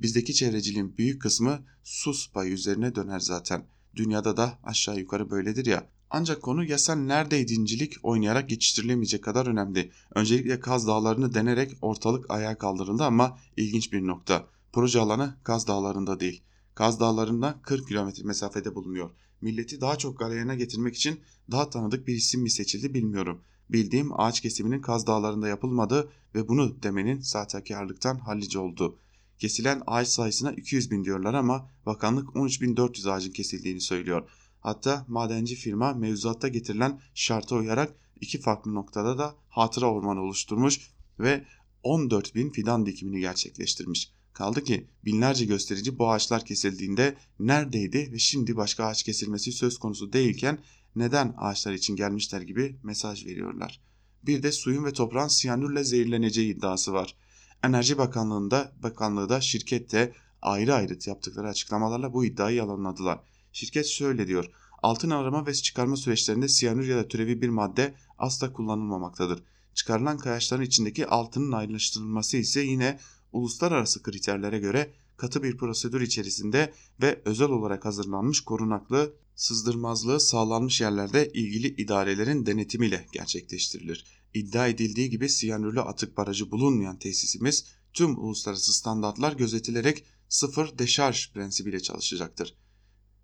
[0.05, 3.66] Bizdeki çevreciliğin büyük kısmı sus payı üzerine döner zaten.
[3.96, 5.90] Dünyada da aşağı yukarı böyledir ya.
[6.11, 9.90] Ancak konu yasal neredeydincilik oynayarak geçiştirilemeyecek kadar önemli.
[10.14, 14.46] Öncelikle Kaz Dağları'nı denerek ortalık ayağa kaldırıldı ama ilginç bir nokta.
[14.72, 16.42] Proje alanı Kaz Dağları'nda değil.
[16.74, 19.11] Kaz Dağları'nda 40 kilometre mesafede bulunuyor.
[19.40, 23.40] Milleti daha çok galeyana getirmek için daha tanıdık bir isim mi seçildi bilmiyorum.
[23.70, 28.98] Bildiğim ağaç kesiminin Kaz Dağları'nda yapılmadı ve bunu demenin sahtekarlıktan hallice oldu.
[29.45, 34.30] Kesilen ağaç sayısına 200 bin diyorlar ama bakanlık 13.400 ağacın kesildiğini söylüyor.
[34.61, 40.80] Hatta madenci firma mevzuatta getirilen şarta uyarak iki farklı noktada da hatıra ormanı oluşturmuş
[41.18, 41.45] ve
[41.82, 44.12] 14 bin fidan dikimini gerçekleştirmiş.
[44.32, 50.12] Kaldı ki binlerce gösterici bu ağaçlar kesildiğinde neredeydi ve şimdi başka ağaç kesilmesi söz konusu
[50.12, 50.59] değilken
[50.97, 53.80] neden ağaçlar için gelmişler gibi mesaj veriyorlar.
[54.22, 57.16] Bir de suyun ve toprağın siyanürle zehirleneceği iddiası var.
[57.62, 63.20] Enerji Bakanlığı'nda bakanlığı da şirkette ayrı ayrı yaptıkları açıklamalarla bu iddiayı yalanladılar.
[63.52, 64.50] Şirket şöyle diyor.
[64.82, 69.42] Altın arama ve çıkarma süreçlerinde siyanür ya da türevi bir madde asla kullanılmamaktadır.
[69.74, 72.98] Çıkarılan kayaçların içindeki altının ayrıştırılması ise yine
[73.32, 81.32] uluslararası kriterlere göre katı bir prosedür içerisinde ve özel olarak hazırlanmış korunaklı sızdırmazlığı sağlanmış yerlerde
[81.32, 84.24] ilgili idarelerin denetimiyle gerçekleştirilir.
[84.35, 91.80] İddia edildiği gibi siyanürlü atık barajı bulunmayan tesisimiz tüm uluslararası standartlar gözetilerek sıfır deşarj prensibiyle
[91.80, 92.55] çalışacaktır.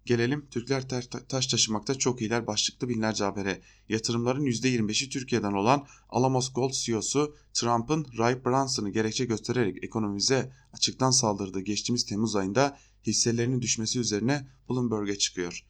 [0.04, 0.88] Gelelim Türkler
[1.28, 3.62] taş taşımakta çok iyiler başlıklı binlerce habere.
[3.88, 11.60] Yatırımların %25'i Türkiye'den olan Alamos Gold CEO'su Trump'ın Ray Branson'ı gerekçe göstererek ekonomimize açıktan saldırdığı
[11.60, 15.69] geçtiğimiz Temmuz ayında hisselerinin düşmesi üzerine Bloomberg'e çıkıyor.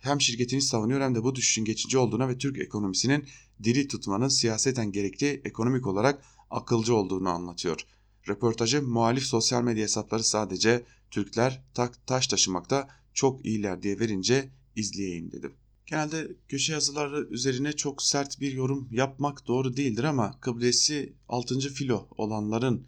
[0.00, 3.24] Hem şirketini savunuyor hem de bu düşüşün geçici olduğuna ve Türk ekonomisinin
[3.62, 7.86] diri tutmanın siyaseten gerekli ekonomik olarak akılcı olduğunu anlatıyor.
[8.28, 11.62] Röportajı muhalif sosyal medya hesapları sadece Türkler
[12.06, 15.52] taş taşımakta çok iyiler diye verince izleyeyim dedim.
[15.86, 21.58] Genelde köşe yazıları üzerine çok sert bir yorum yapmak doğru değildir ama kıblesi 6.
[21.58, 22.86] filo olanların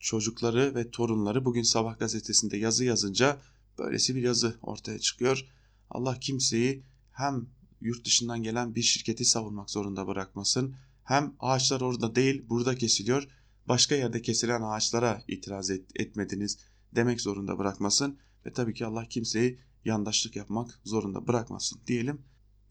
[0.00, 3.40] çocukları ve torunları bugün Sabah gazetesinde yazı yazınca
[3.78, 5.53] böylesi bir yazı ortaya çıkıyor.
[5.90, 6.82] Allah kimseyi
[7.12, 7.46] hem
[7.80, 10.74] yurt dışından gelen bir şirketi savunmak zorunda bırakmasın
[11.04, 13.28] hem ağaçlar orada değil burada kesiliyor
[13.68, 16.58] başka yerde kesilen ağaçlara itiraz et, etmediniz
[16.94, 22.22] demek zorunda bırakmasın ve tabii ki Allah kimseyi yandaşlık yapmak zorunda bırakmasın diyelim.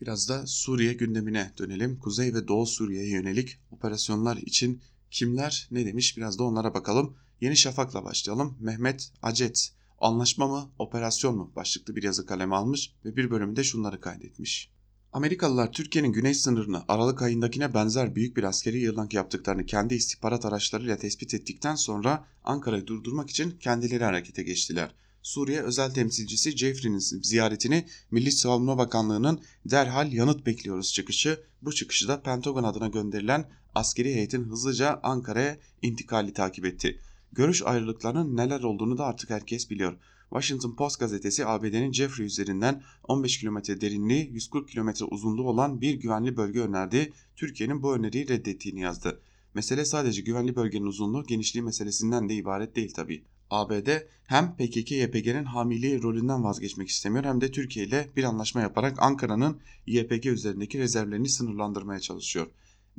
[0.01, 1.99] Biraz da Suriye gündemine dönelim.
[1.99, 7.17] Kuzey ve Doğu Suriye'ye yönelik operasyonlar için kimler ne demiş biraz da onlara bakalım.
[7.41, 8.57] Yeni Şafak'la başlayalım.
[8.59, 14.01] Mehmet Acet anlaşma mı operasyon mu başlıklı bir yazı kaleme almış ve bir bölümünde şunları
[14.01, 14.73] kaydetmiş.
[15.13, 20.97] Amerikalılar Türkiye'nin güney sınırını Aralık ayındakine benzer büyük bir askeri yığınak yaptıklarını kendi istihbarat araçlarıyla
[20.97, 24.95] tespit ettikten sonra Ankara'yı durdurmak için kendileri harekete geçtiler.
[25.21, 31.43] Suriye özel temsilcisi Jeffrey'nin ziyaretini Milli Savunma Bakanlığı'nın derhal yanıt bekliyoruz çıkışı.
[31.61, 36.99] Bu çıkışı da Pentagon adına gönderilen askeri heyetin hızlıca Ankara'ya intikali takip etti.
[37.35, 39.97] Görüş ayrılıklarının neler olduğunu da artık herkes biliyor.
[40.29, 46.37] Washington Post gazetesi ABD'nin Jeffrey üzerinden 15 kilometre derinliği 140 kilometre uzunluğu olan bir güvenli
[46.37, 47.13] bölge önerdi.
[47.35, 49.21] Türkiye'nin bu öneriyi reddettiğini yazdı.
[49.53, 53.23] Mesele sadece güvenli bölgenin uzunluğu genişliği meselesinden de ibaret değil tabii.
[53.49, 53.89] ABD
[54.25, 60.25] hem PKK-YPG'nin hamiliği rolünden vazgeçmek istemiyor hem de Türkiye ile bir anlaşma yaparak Ankara'nın YPG
[60.25, 62.47] üzerindeki rezervlerini sınırlandırmaya çalışıyor.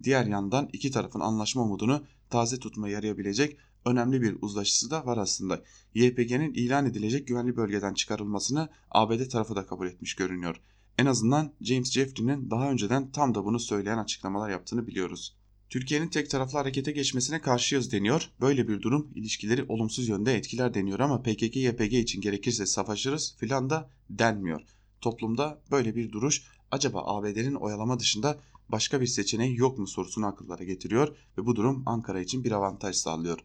[0.02, 5.62] Diğer yandan iki tarafın anlaşma umudunu taze tutmaya yarayabilecek önemli bir uzlaşısı da var aslında.
[5.94, 10.60] YPG'nin ilan edilecek güvenli bölgeden çıkarılmasını ABD tarafı da kabul etmiş görünüyor.
[10.98, 15.36] En azından James Jeffrey'nin daha önceden tam da bunu söyleyen açıklamalar yaptığını biliyoruz.
[15.70, 18.30] Türkiye'nin tek taraflı harekete geçmesine karşıyız deniyor.
[18.40, 23.90] Böyle bir durum ilişkileri olumsuz yönde etkiler deniyor ama PKK-YPG için gerekirse savaşırız filan da
[24.10, 24.60] denmiyor.
[25.00, 30.64] Toplumda böyle bir duruş acaba ABD'nin oyalama dışında başka bir seçeneği yok mu sorusunu akıllara
[30.64, 33.38] getiriyor ve bu durum Ankara için bir avantaj sağlıyor.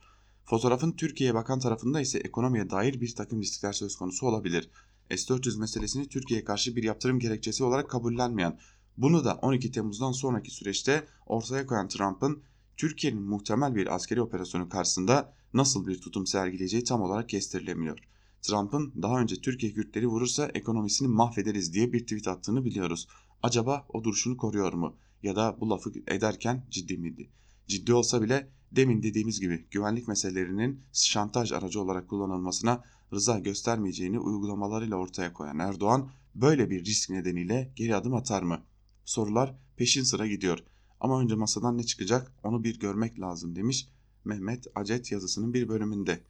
[0.50, 4.70] Fotoğrafın Türkiye'ye bakan tarafında ise ekonomiye dair bir takım riskler söz konusu olabilir.
[5.10, 8.60] S-400 meselesini Türkiye'ye karşı bir yaptırım gerekçesi olarak kabullenmeyen
[8.98, 12.44] bunu da 12 Temmuz'dan sonraki süreçte ortaya koyan Trump'ın
[12.78, 18.00] Türkiye'nin muhtemel bir askeri operasyonu karşısında nasıl bir tutum sergileyeceği tam olarak kestirilemiyor.
[18.42, 23.08] Trump'ın daha önce Türkiye Kürtleri vurursa ekonomisini mahvederiz diye bir tweet attığını biliyoruz.
[23.44, 24.98] Acaba o duruşunu koruyor mu?
[25.24, 27.30] Ya da bu lafı ederken ciddi miydi?
[27.68, 34.98] Ciddi olsa bile demin dediğimiz gibi güvenlik meselelerinin şantaj aracı olarak kullanılmasına rıza göstermeyeceğini uygulamalarıyla
[34.98, 38.62] ortaya koyan Erdoğan böyle bir risk nedeniyle geri adım atar mı?
[39.06, 40.60] Sorular peşin sıra gidiyor.
[41.00, 43.90] Ama önce masadan ne çıkacak onu bir görmek lazım demiş
[44.26, 46.24] Mehmet Acet yazısının bir bölümünde.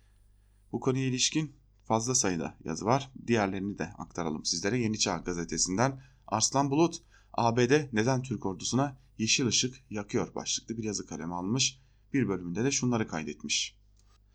[0.71, 1.53] Bu konuya ilişkin
[1.85, 3.11] fazla sayıda yazı var.
[3.27, 4.79] Diğerlerini de aktaralım sizlere.
[4.79, 7.01] Yeni Çağ gazetesinden Arslan Bulut
[7.33, 11.79] ABD neden Türk ordusuna yeşil ışık yakıyor başlıklı bir yazı kalemi almış.
[12.13, 13.75] Bir bölümünde de şunları kaydetmiş.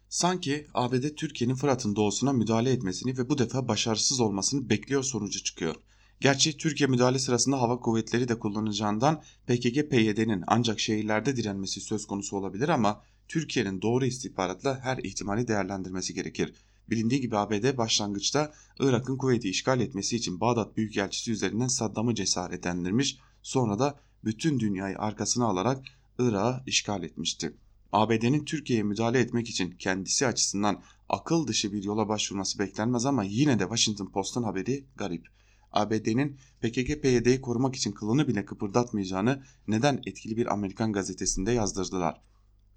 [0.09, 5.75] Sanki ABD Türkiye'nin Fırat'ın doğusuna müdahale etmesini ve bu defa başarısız olmasını bekliyor sonucu çıkıyor.
[6.21, 12.69] Gerçi Türkiye müdahale sırasında hava kuvvetleri de kullanacağından PKK-PYD'nin ancak şehirlerde direnmesi söz konusu olabilir
[12.69, 16.55] ama Türkiye'nin doğru istihbaratla her ihtimali değerlendirmesi gerekir.
[16.91, 23.79] Bilindiği gibi ABD başlangıçta Irak'ın kuvveti işgal etmesi için Bağdat Büyükelçisi üzerinden Saddam'ı cesaretlendirmiş, sonra
[23.79, 25.85] da bütün dünyayı arkasına alarak
[26.19, 27.55] Irak'ı işgal etmişti.
[27.95, 33.59] ABD'nin Türkiye'ye müdahale etmek için kendisi açısından akıl dışı bir yola başvurması beklenmez ama yine
[33.59, 35.27] de Washington Post'un haberi garip.
[35.73, 42.21] ABD'nin PKK-PYD'yi korumak için kılını bile kıpırdatmayacağını neden etkili bir Amerikan gazetesinde yazdırdılar.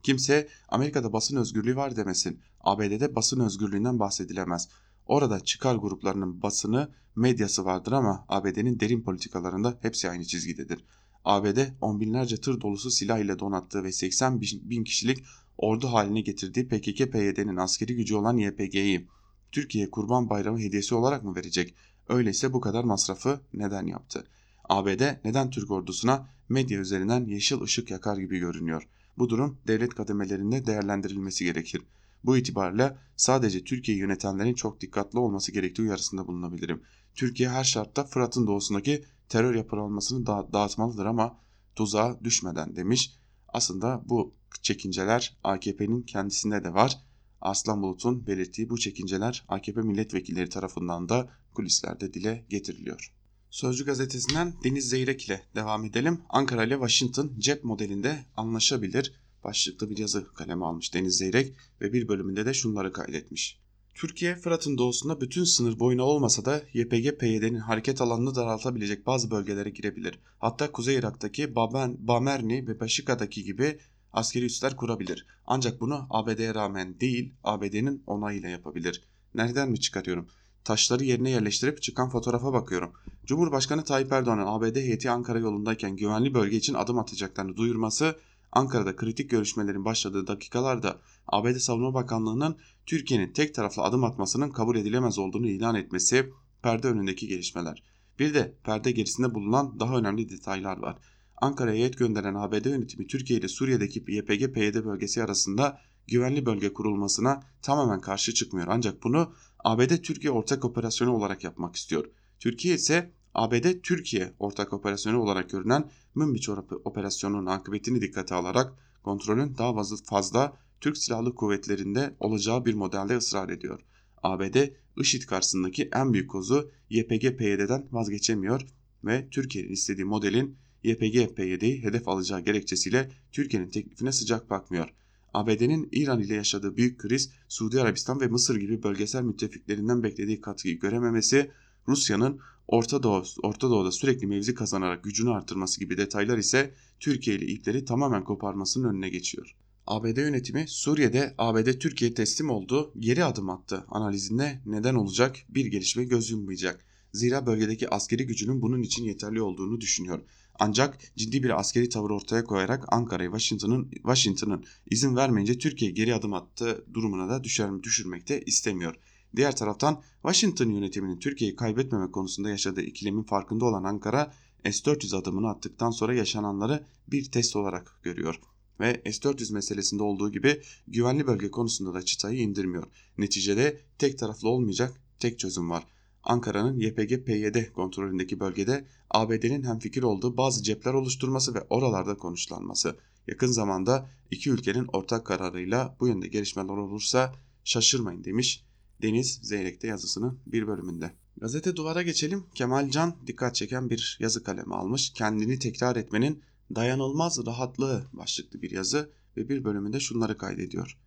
[0.04, 2.42] Kimse Amerika'da basın özgürlüğü var demesin.
[2.62, 4.70] ABD'de basın özgürlüğünden bahsedilemez.
[5.06, 10.86] Orada çıkar gruplarının basını, medyası vardır ama ABD'nin derin politikalarında hepsi aynı çizgidedir.
[11.28, 15.24] ABD on binlerce tır dolusu silah ile donattığı ve 80 bin kişilik
[15.58, 19.08] ordu haline getirdiği PKK-PYD'nin askeri gücü olan YPG'yi
[19.52, 21.76] Türkiye Kurban Bayramı hediyesi olarak mı verecek?
[22.10, 24.28] Öyleyse bu kadar masrafı neden yaptı?
[24.70, 28.88] ABD neden Türk ordusuna medya üzerinden yeşil ışık yakar gibi görünüyor?
[29.18, 31.82] Bu durum devlet kademelerinde değerlendirilmesi gerekir.
[32.24, 36.82] Bu itibarla sadece Türkiye yönetenlerin çok dikkatli olması gerektiği uyarısında bulunabilirim.
[37.16, 41.40] Türkiye her şartta Fırat'ın doğusundaki terör yapılanmasını da dağıtmalıdır ama
[41.76, 43.14] tuzağa düşmeden demiş.
[43.48, 46.98] Aslında bu çekinceler AKP'nin kendisinde de var.
[47.42, 53.14] Aslan Bulut'un belirttiği bu çekinceler AKP milletvekilleri tarafından da kulislerde dile getiriliyor.
[53.50, 56.22] Sözcü gazetesinden Deniz Zeyrek ile devam edelim.
[56.30, 59.14] Ankara ile Washington cep modelinde anlaşabilir
[59.44, 63.60] başlıklı bir yazı kaleme almış Deniz Zeyrek ve bir bölümünde de şunları kaydetmiş.
[63.98, 70.20] Türkiye, Fırat'ın doğusunda bütün sınır boyuna olmasa da YPG-PYD'nin hareket alanını daraltabilecek bazı bölgelere girebilir.
[70.40, 73.80] Hatta Kuzey Irak'taki Baben, Bamerni ve Başika'daki gibi
[74.14, 75.26] askeri üsler kurabilir.
[75.48, 79.04] Ancak bunu ABD'ye rağmen değil, ABD'nin onayıyla yapabilir.
[79.36, 80.28] Nereden mi çıkarıyorum?
[80.64, 82.94] Taşları yerine yerleştirip çıkan fotoğrafa bakıyorum.
[83.26, 88.16] Cumhurbaşkanı Tayyip Erdoğan'ın ABD heyeti Ankara yolundayken güvenli bölge için adım atacaklarını duyurması
[88.58, 95.18] Ankara'da kritik görüşmelerin başladığı dakikalarda ABD Savunma Bakanlığı'nın Türkiye'nin tek taraflı adım atmasının kabul edilemez
[95.18, 96.30] olduğunu ilan etmesi
[96.62, 97.84] perde önündeki gelişmeler.
[98.20, 100.98] Bir de perde gerisinde bulunan daha önemli detaylar var.
[101.38, 108.02] Ankara'ya heyet gönderen ABD yönetimi Türkiye ile Suriye'deki YPG-PYD bölgesi arasında güvenli bölge kurulmasına tamamen
[108.02, 108.68] karşı çıkmıyor.
[108.70, 112.06] Ancak bunu ABD Türkiye ortak operasyonu olarak yapmak istiyor.
[112.40, 116.50] Türkiye ise ABD Türkiye ortak operasyonu olarak görünen Münbiç
[116.86, 123.80] operasyonunun akıbetini dikkate alarak kontrolün daha fazla Türk Silahlı Kuvvetleri'nde olacağı bir modelde ısrar ediyor.
[124.24, 124.56] ABD
[124.98, 128.62] IŞİD karşısındaki en büyük kozu YPG-PYD'den vazgeçemiyor
[129.04, 134.94] ve Türkiye'nin istediği modelin YPG-PYD'yi hedef alacağı gerekçesiyle Türkiye'nin teklifine sıcak bakmıyor.
[135.34, 140.80] ABD'nin İran ile yaşadığı büyük kriz, Suudi Arabistan ve Mısır gibi bölgesel müttefiklerinden beklediği katkıyı
[140.80, 141.52] görememesi,
[141.88, 147.46] Rusya'nın Orta, Doğu, Orta Doğu'da sürekli mevzi kazanarak gücünü artırması gibi detaylar ise Türkiye ile
[147.46, 149.56] ipleri tamamen koparmasının önüne geçiyor.
[149.88, 156.04] ABD yönetimi Suriye'de ABD Türkiye teslim oldu, geri adım attı analizinde neden olacak bir gelişme
[156.04, 156.86] göz yummayacak.
[157.14, 160.20] Zira bölgedeki askeri gücünün bunun için yeterli olduğunu düşünüyor.
[160.60, 166.34] Ancak ciddi bir askeri tavır ortaya koyarak Ankara'yı Washington'ın Washington'ın izin vermeyince Türkiye geri adım
[166.34, 168.96] attı durumuna da düşer, düşürmek istemiyor.
[169.38, 174.34] Diğer taraftan Washington yönetiminin Türkiye'yi kaybetmeme konusunda yaşadığı ikilemin farkında olan Ankara
[174.64, 178.40] S-400 adımını attıktan sonra yaşananları bir test olarak görüyor
[178.80, 182.84] ve S-400 meselesinde olduğu gibi güvenli bölge konusunda da çıtayı indirmiyor.
[183.18, 185.84] Neticede tek taraflı olmayacak tek çözüm var.
[186.24, 192.96] Ankara'nın YPG-PYD kontrolündeki bölgede ABD'nin hemfikir olduğu bazı cepler oluşturması ve oralarda konuşlanması.
[193.28, 198.67] Yakın zamanda iki ülkenin ortak kararıyla bu yönde gelişmeler olursa şaşırmayın demiş
[199.02, 201.12] Deniz Zeyrek'te yazısının bir bölümünde.
[201.38, 202.46] Gazete duvara geçelim.
[202.56, 205.14] Kemal Can dikkat çeken bir yazı kalemi almış.
[205.14, 206.44] Kendini tekrar etmenin
[206.76, 210.98] dayanılmaz rahatlığı başlıklı bir yazı ve bir bölümünde şunları kaydediyor.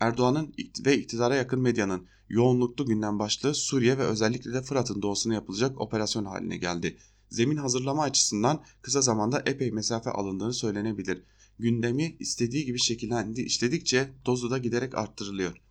[0.00, 0.54] Erdoğan'ın
[0.86, 6.24] ve iktidara yakın medyanın yoğunluklu gündem başlığı Suriye ve özellikle de Fırat'ın doğusuna yapılacak operasyon
[6.24, 6.96] haline geldi.
[7.30, 11.22] Zemin hazırlama açısından kısa zamanda epey mesafe alındığını söylenebilir.
[11.58, 15.62] Gündemi istediği gibi şekillendi işledikçe dozu da giderek arttırılıyor.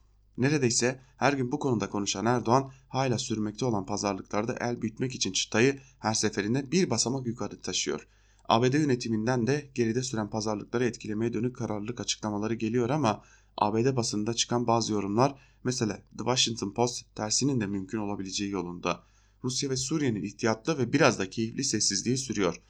[0.41, 5.79] Neredeyse her gün bu konuda konuşan Erdoğan hala sürmekte olan pazarlıklarda el büyütmek için çıtayı
[5.99, 8.07] her seferinde bir basamak yukarı taşıyor.
[8.49, 13.23] ABD yönetiminden de geride süren pazarlıkları etkilemeye dönük kararlılık açıklamaları geliyor ama
[13.57, 19.03] ABD basında çıkan bazı yorumlar mesela The Washington Post tersinin de mümkün olabileceği yolunda.
[19.43, 22.61] Rusya ve Suriye'nin ihtiyatlı ve biraz da keyifli sessizliği sürüyor.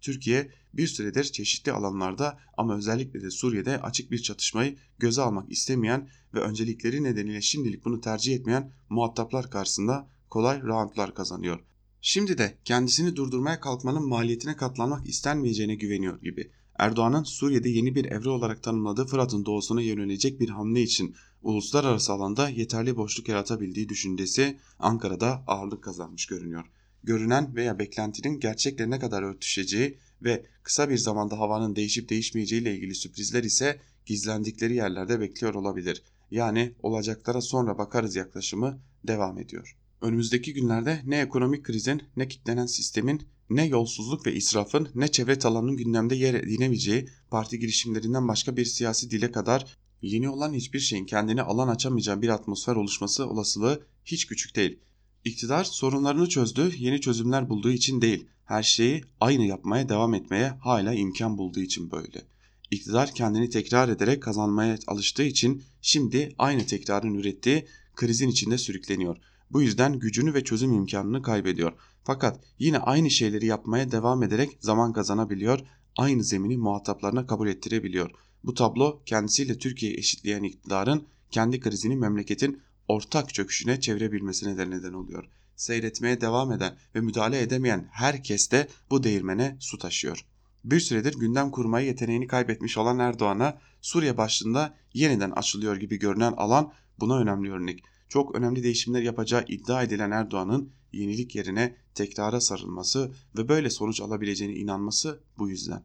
[0.00, 6.08] Türkiye bir süredir çeşitli alanlarda ama özellikle de Suriye'de açık bir çatışmayı göze almak istemeyen
[6.34, 11.60] ve öncelikleri nedeniyle şimdilik bunu tercih etmeyen muhataplar karşısında kolay roundlar kazanıyor.
[12.00, 16.50] Şimdi de kendisini durdurmaya kalkmanın maliyetine katlanmak istenmeyeceğine güveniyor gibi.
[16.78, 22.48] Erdoğan'ın Suriye'de yeni bir evre olarak tanımladığı Fırat'ın doğusuna yönelecek bir hamle için uluslararası alanda
[22.48, 26.64] yeterli boşluk yaratabildiği düşüncesi Ankara'da ağırlık kazanmış görünüyor.
[27.04, 32.74] Görünen veya beklentinin gerçekle ne kadar örtüşeceği ve kısa bir zamanda havanın değişip değişmeyeceği ile
[32.74, 36.02] ilgili sürprizler ise gizlendikleri yerlerde bekliyor olabilir.
[36.30, 39.76] Yani olacaklara sonra bakarız yaklaşımı devam ediyor.
[40.02, 45.76] Önümüzdeki günlerde ne ekonomik krizin, ne kitlenen sistemin, ne yolsuzluk ve israfın, ne çevre talanının
[45.76, 51.42] gündemde yer edinemeyeceği parti girişimlerinden başka bir siyasi dile kadar yeni olan hiçbir şeyin kendine
[51.42, 54.78] alan açamayacağı bir atmosfer oluşması olasılığı hiç küçük değil.
[55.24, 60.94] İktidar sorunlarını çözdü, yeni çözümler bulduğu için değil, her şeyi aynı yapmaya devam etmeye hala
[60.94, 62.22] imkan bulduğu için böyle.
[62.70, 67.66] İktidar kendini tekrar ederek kazanmaya alıştığı için şimdi aynı tekrarın ürettiği
[67.96, 69.16] krizin içinde sürükleniyor.
[69.50, 71.72] Bu yüzden gücünü ve çözüm imkanını kaybediyor.
[72.04, 75.60] Fakat yine aynı şeyleri yapmaya devam ederek zaman kazanabiliyor,
[75.96, 78.10] aynı zemini muhataplarına kabul ettirebiliyor.
[78.44, 85.24] Bu tablo kendisiyle Türkiye'yi eşitleyen iktidarın kendi krizini memleketin ortak çöküşüne çevirebilmesine de neden oluyor.
[85.56, 90.26] Seyretmeye devam eden ve müdahale edemeyen herkes de bu değirmene su taşıyor.
[90.64, 96.72] Bir süredir gündem kurmayı yeteneğini kaybetmiş olan Erdoğan'a Suriye başlığında yeniden açılıyor gibi görünen alan
[97.00, 97.84] buna önemli örnek.
[98.08, 104.54] Çok önemli değişimler yapacağı iddia edilen Erdoğan'ın yenilik yerine tekrara sarılması ve böyle sonuç alabileceğine
[104.54, 105.82] inanması bu yüzden.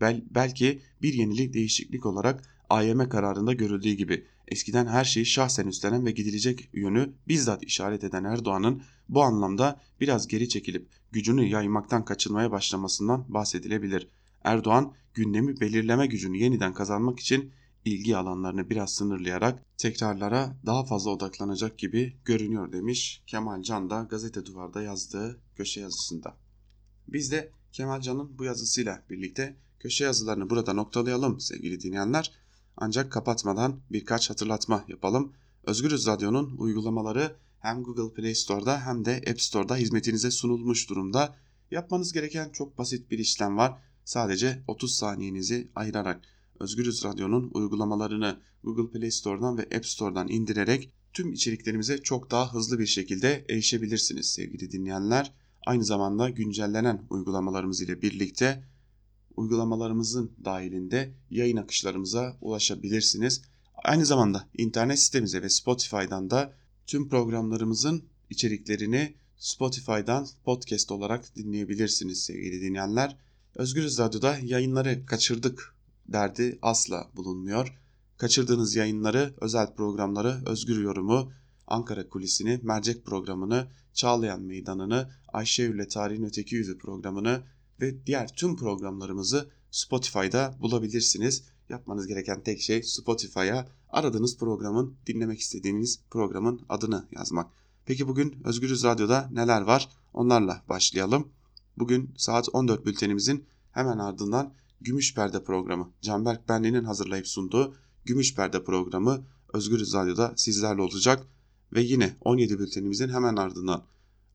[0.00, 6.06] Bel belki bir yenilik değişiklik olarak AYM kararında görüldüğü gibi eskiden her şeyi şahsen üstlenen
[6.06, 12.50] ve gidilecek yönü bizzat işaret eden Erdoğan'ın bu anlamda biraz geri çekilip gücünü yaymaktan kaçınmaya
[12.50, 14.08] başlamasından bahsedilebilir.
[14.44, 17.52] Erdoğan gündemi belirleme gücünü yeniden kazanmak için
[17.84, 24.46] ilgi alanlarını biraz sınırlayarak tekrarlara daha fazla odaklanacak gibi görünüyor demiş Kemal Can da gazete
[24.46, 26.36] duvarda yazdığı köşe yazısında.
[27.08, 32.32] Biz de Kemal Can'ın bu yazısıyla birlikte köşe yazılarını burada noktalayalım sevgili dinleyenler.
[32.80, 35.32] Ancak kapatmadan birkaç hatırlatma yapalım.
[35.64, 41.36] Özgürüz Radyo'nun uygulamaları hem Google Play Store'da hem de App Store'da hizmetinize sunulmuş durumda.
[41.70, 43.78] Yapmanız gereken çok basit bir işlem var.
[44.04, 46.20] Sadece 30 saniyenizi ayırarak
[46.60, 52.78] Özgürüz Radyo'nun uygulamalarını Google Play Store'dan ve App Store'dan indirerek tüm içeriklerimize çok daha hızlı
[52.78, 55.32] bir şekilde erişebilirsiniz sevgili dinleyenler.
[55.66, 58.64] Aynı zamanda güncellenen uygulamalarımız ile birlikte
[59.38, 63.42] uygulamalarımızın dahilinde yayın akışlarımıza ulaşabilirsiniz.
[63.84, 66.52] Aynı zamanda internet sitemize ve Spotify'dan da
[66.86, 73.16] tüm programlarımızın içeriklerini Spotify'dan podcast olarak dinleyebilirsiniz sevgili dinleyenler.
[73.54, 75.74] Özgürüz Radyo'da yayınları kaçırdık
[76.08, 77.78] derdi asla bulunmuyor.
[78.16, 81.32] Kaçırdığınız yayınları, özel programları, özgür yorumu,
[81.66, 87.42] Ankara Kulisi'ni, Mercek programını, Çağlayan Meydanı'nı, Ayşe ile Tarihin Öteki Yüzü programını
[87.80, 91.42] ve diğer tüm programlarımızı Spotify'da bulabilirsiniz.
[91.68, 97.50] Yapmanız gereken tek şey Spotify'a aradığınız programın, dinlemek istediğiniz programın adını yazmak.
[97.86, 99.88] Peki bugün Özgürüz Radyo'da neler var?
[100.12, 101.28] Onlarla başlayalım.
[101.76, 107.74] Bugün saat 14 bültenimizin hemen ardından Gümüş Perde programı Canberk Benli'nin hazırlayıp sunduğu
[108.04, 111.26] Gümüş Perde programı Özgürüz Radyo'da sizlerle olacak.
[111.72, 113.84] Ve yine 17 bültenimizin hemen ardından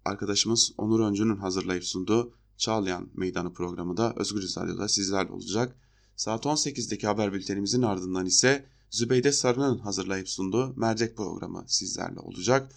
[0.06, 5.76] arkadaşımız Onur Öncü'nün hazırlayıp sunduğu Çağlayan Meydanı programı da Özgürüz Radyo'da sizlerle olacak.
[6.16, 12.72] Saat 18'deki haber bültenimizin ardından ise Zübeyde Sarı'nın hazırlayıp sunduğu Mercek programı sizlerle olacak.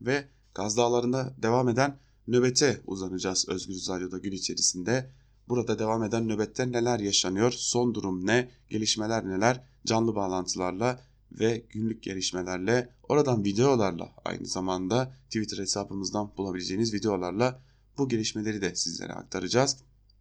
[0.00, 5.10] Ve Gaz Dağları'nda devam eden nöbete uzanacağız Özgürüz Radyo'da gün içerisinde.
[5.48, 11.00] Burada devam eden nöbette neler yaşanıyor, son durum ne, gelişmeler neler, canlı bağlantılarla
[11.32, 17.60] ve günlük gelişmelerle, oradan videolarla aynı zamanda Twitter hesabımızdan bulabileceğiniz videolarla
[18.00, 19.76] bu gelişmeleri de sizlere aktaracağız.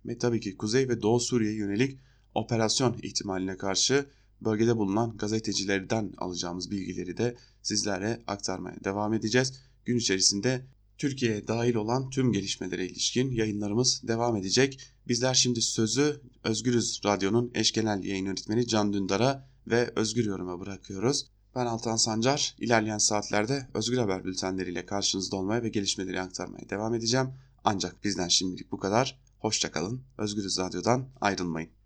[0.06, 2.00] Ve tabii ki Kuzey ve Doğu Suriye'ye yönelik
[2.36, 4.06] operasyon ihtimaline karşı
[4.42, 9.54] bölgede bulunan gazetecilerden alacağımız bilgileri de sizlere aktarmaya devam edeceğiz.
[9.86, 10.66] Gün içerisinde
[10.98, 14.80] Türkiye'ye dahil olan tüm gelişmelere ilişkin yayınlarımız devam edecek.
[15.08, 21.26] Bizler şimdi sözü Özgürüz Radyo'nun eş genel yayın yönetmeni Can Dündar'a ve Özgür Yorum'a bırakıyoruz.
[21.56, 27.28] Ben Altan Sancar, ilerleyen saatlerde Özgür Haber bültenleriyle karşınızda olmaya ve gelişmeleri aktarmaya devam edeceğim.
[27.64, 29.20] Ancak bizden şimdilik bu kadar.
[29.40, 31.79] Hoşçakalın, Özgürüz Radyo'dan ayrılmayın.